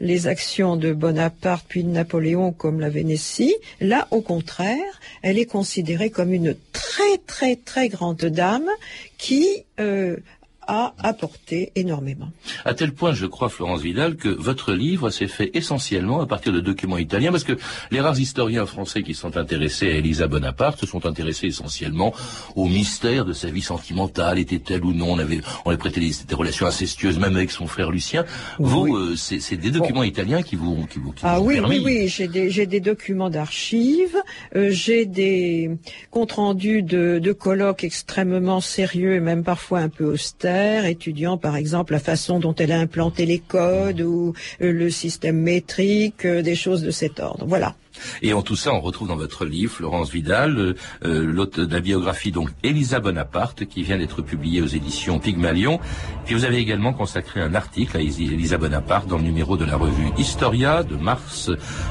les 0.02 0.26
actions 0.26 0.76
de 0.76 0.92
Bonaparte 0.92 1.64
puis 1.68 1.84
de 1.84 1.88
Napoléon 1.88 2.52
comme 2.52 2.80
la 2.80 2.90
Vénétie. 2.90 3.54
Là, 3.80 4.08
au 4.10 4.20
contraire, 4.20 5.00
elle 5.22 5.38
est 5.38 5.46
considérée 5.46 6.10
comme 6.10 6.34
une 6.34 6.56
très 6.72 7.18
très 7.26 7.56
très 7.56 7.88
grande 7.88 8.16
dame 8.16 8.68
qui 9.16 9.64
euh, 9.78 10.16
a 10.66 10.94
apporté 10.98 11.72
énormément. 11.74 12.30
À 12.64 12.74
tel 12.74 12.92
point, 12.92 13.12
je 13.12 13.26
crois, 13.26 13.48
Florence 13.48 13.80
Vidal, 13.80 14.16
que 14.16 14.28
votre 14.28 14.72
livre 14.72 15.10
s'est 15.10 15.28
fait 15.28 15.50
essentiellement 15.54 16.20
à 16.20 16.26
partir 16.26 16.52
de 16.52 16.60
documents 16.60 16.98
italiens, 16.98 17.30
parce 17.30 17.44
que 17.44 17.56
les 17.90 18.00
rares 18.00 18.18
historiens 18.18 18.66
français 18.66 19.02
qui 19.02 19.14
sont 19.14 19.36
intéressés 19.36 19.90
à 19.90 19.94
Elisa 19.96 20.26
Bonaparte 20.28 20.80
se 20.80 20.86
sont 20.86 21.06
intéressés 21.06 21.48
essentiellement 21.48 22.14
au 22.56 22.66
mystère 22.66 23.24
de 23.24 23.32
sa 23.32 23.48
vie 23.48 23.62
sentimentale, 23.62 24.38
était-elle 24.38 24.84
ou 24.84 24.92
non, 24.92 25.12
on 25.12 25.18
avait, 25.18 25.40
on 25.64 25.70
avait 25.70 25.78
prêté 25.78 26.00
des, 26.00 26.34
relations 26.34 26.66
incestueuses, 26.66 27.18
même 27.18 27.36
avec 27.36 27.50
son 27.50 27.66
frère 27.66 27.90
Lucien. 27.90 28.24
Vous, 28.58 28.96
euh, 28.96 29.16
c'est 29.16 29.56
des 29.56 29.70
documents 29.70 30.02
italiens 30.02 30.42
qui 30.42 30.56
vous, 30.56 30.86
qui 30.86 30.98
vous, 30.98 31.12
qui 31.12 31.22
ah 31.24 31.38
vous 31.38 31.46
oui, 31.46 31.60
oui, 31.60 31.82
oui, 31.84 32.08
j'ai 32.08 32.28
des, 32.28 32.50
j'ai 32.50 32.66
des 32.66 32.80
documents 32.80 33.30
d'archives, 33.30 34.16
euh, 34.56 34.70
j'ai 34.70 35.06
des 35.06 35.70
comptes 36.10 36.32
rendus 36.32 36.82
de, 36.82 37.18
de 37.18 37.32
colloques 37.32 37.84
extrêmement 37.84 38.60
sérieux 38.60 39.14
et 39.14 39.20
même 39.20 39.44
parfois 39.44 39.80
un 39.80 39.88
peu 39.88 40.04
étudiant 40.52 41.36
par 41.36 41.56
exemple 41.56 41.92
la 41.92 41.98
façon 41.98 42.38
dont 42.38 42.54
elle 42.54 42.72
a 42.72 42.78
implanté 42.78 43.26
les 43.26 43.38
codes 43.38 44.00
ou 44.00 44.34
euh, 44.60 44.72
le 44.72 44.90
système 44.90 45.38
métrique, 45.38 46.24
euh, 46.24 46.42
des 46.42 46.54
choses 46.54 46.82
de 46.82 46.90
cet 46.90 47.20
ordre. 47.20 47.46
Voilà. 47.46 47.74
Et 48.22 48.32
en 48.32 48.42
tout 48.42 48.56
ça, 48.56 48.72
on 48.72 48.80
retrouve 48.80 49.08
dans 49.08 49.16
votre 49.16 49.44
livre, 49.44 49.72
Florence 49.72 50.10
Vidal, 50.10 50.58
euh, 50.58 50.74
euh, 51.04 51.46
de 51.46 51.72
la 51.72 51.80
biographie, 51.80 52.32
donc 52.32 52.50
Elisa 52.62 53.00
Bonaparte, 53.00 53.66
qui 53.66 53.82
vient 53.82 53.98
d'être 53.98 54.22
publiée 54.22 54.62
aux 54.62 54.66
éditions 54.66 55.18
Pygmalion. 55.18 55.80
Puis 56.24 56.34
vous 56.34 56.44
avez 56.44 56.58
également 56.58 56.92
consacré 56.92 57.40
un 57.40 57.54
article 57.54 57.96
à 57.96 58.00
Elisa 58.00 58.58
Bonaparte 58.58 59.08
dans 59.08 59.18
le 59.18 59.24
numéro 59.24 59.56
de 59.56 59.64
la 59.64 59.76
revue 59.76 60.08
Historia 60.18 60.82
de 60.82 60.96
mars 60.96 61.50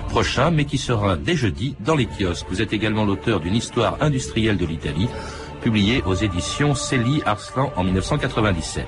prochain, 0.10 0.52
mais 0.52 0.66
qui 0.66 0.78
sera 0.78 1.18
dès 1.18 1.36
jeudi 1.36 1.76
dans 1.80 1.96
les 1.96 2.06
kiosques. 2.06 2.48
Vous 2.50 2.62
êtes 2.62 2.74
également 2.74 3.06
l'auteur 3.06 3.40
d'une 3.40 3.56
histoire 3.56 3.98
industrielle 4.02 4.58
de 4.58 4.66
l'Italie, 4.66 5.08
publiée 5.62 6.04
aux 6.06 6.16
éditions 6.16 6.76
Célie 6.76 7.22
Arslan 7.26 7.72
en 7.76 7.84
1997. 7.84 8.86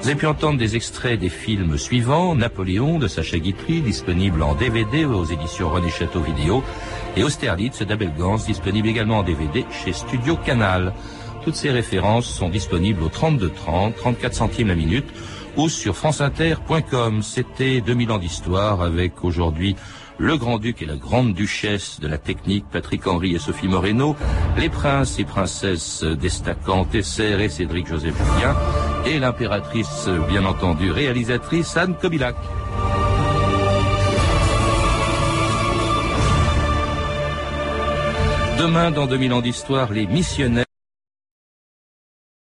Vous 0.00 0.08
avez 0.08 0.16
pu 0.16 0.26
entendre 0.26 0.58
des 0.58 0.76
extraits 0.76 1.18
des 1.18 1.28
films 1.28 1.76
suivants, 1.76 2.34
Napoléon 2.34 2.98
de 2.98 3.08
Sacha 3.08 3.38
Guitry, 3.38 3.80
disponible 3.80 4.42
en 4.42 4.54
DVD 4.54 5.04
aux 5.04 5.24
éditions 5.24 5.70
René 5.70 5.90
Château 5.90 6.20
Vidéo, 6.20 6.62
et 7.16 7.24
Austerlitz 7.24 7.82
d'Abel 7.82 8.12
Gans, 8.16 8.36
disponible 8.36 8.88
également 8.88 9.18
en 9.18 9.22
DVD 9.22 9.66
chez 9.70 9.92
Studio 9.92 10.36
Canal. 10.36 10.94
Toutes 11.44 11.56
ces 11.56 11.70
références 11.70 12.26
sont 12.26 12.48
disponibles 12.48 13.02
au 13.02 13.08
32 13.08 13.50
30, 13.50 13.96
34 13.96 14.34
centimes 14.34 14.68
la 14.68 14.74
minute, 14.76 15.08
ou 15.56 15.68
sur 15.68 15.96
franceinter.com. 15.96 17.22
C'était 17.22 17.80
2000 17.80 18.12
ans 18.12 18.18
d'histoire 18.18 18.82
avec 18.82 19.24
aujourd'hui 19.24 19.74
le 20.18 20.36
grand-duc 20.36 20.82
et 20.82 20.86
la 20.86 20.96
grande-duchesse 20.96 22.00
de 22.00 22.08
la 22.08 22.18
technique, 22.18 22.64
Patrick 22.70 23.06
Henry 23.06 23.34
et 23.34 23.38
Sophie 23.38 23.68
Moreno, 23.68 24.16
les 24.56 24.68
princes 24.68 25.18
et 25.18 25.24
princesses 25.24 26.02
Destacant, 26.04 26.84
Tesser 26.84 27.40
et 27.40 27.48
Cédric 27.48 27.86
Joseph 27.86 28.14
Julien, 28.16 28.56
et 29.06 29.18
l'impératrice, 29.18 30.08
bien 30.28 30.44
entendu, 30.44 30.90
réalisatrice 30.90 31.76
Anne 31.76 31.94
Kobilac. 31.94 32.36
Demain, 38.58 38.90
dans 38.90 39.06
2000 39.06 39.32
ans 39.32 39.40
d'histoire, 39.40 39.92
les 39.92 40.06
missionnaires 40.06 40.67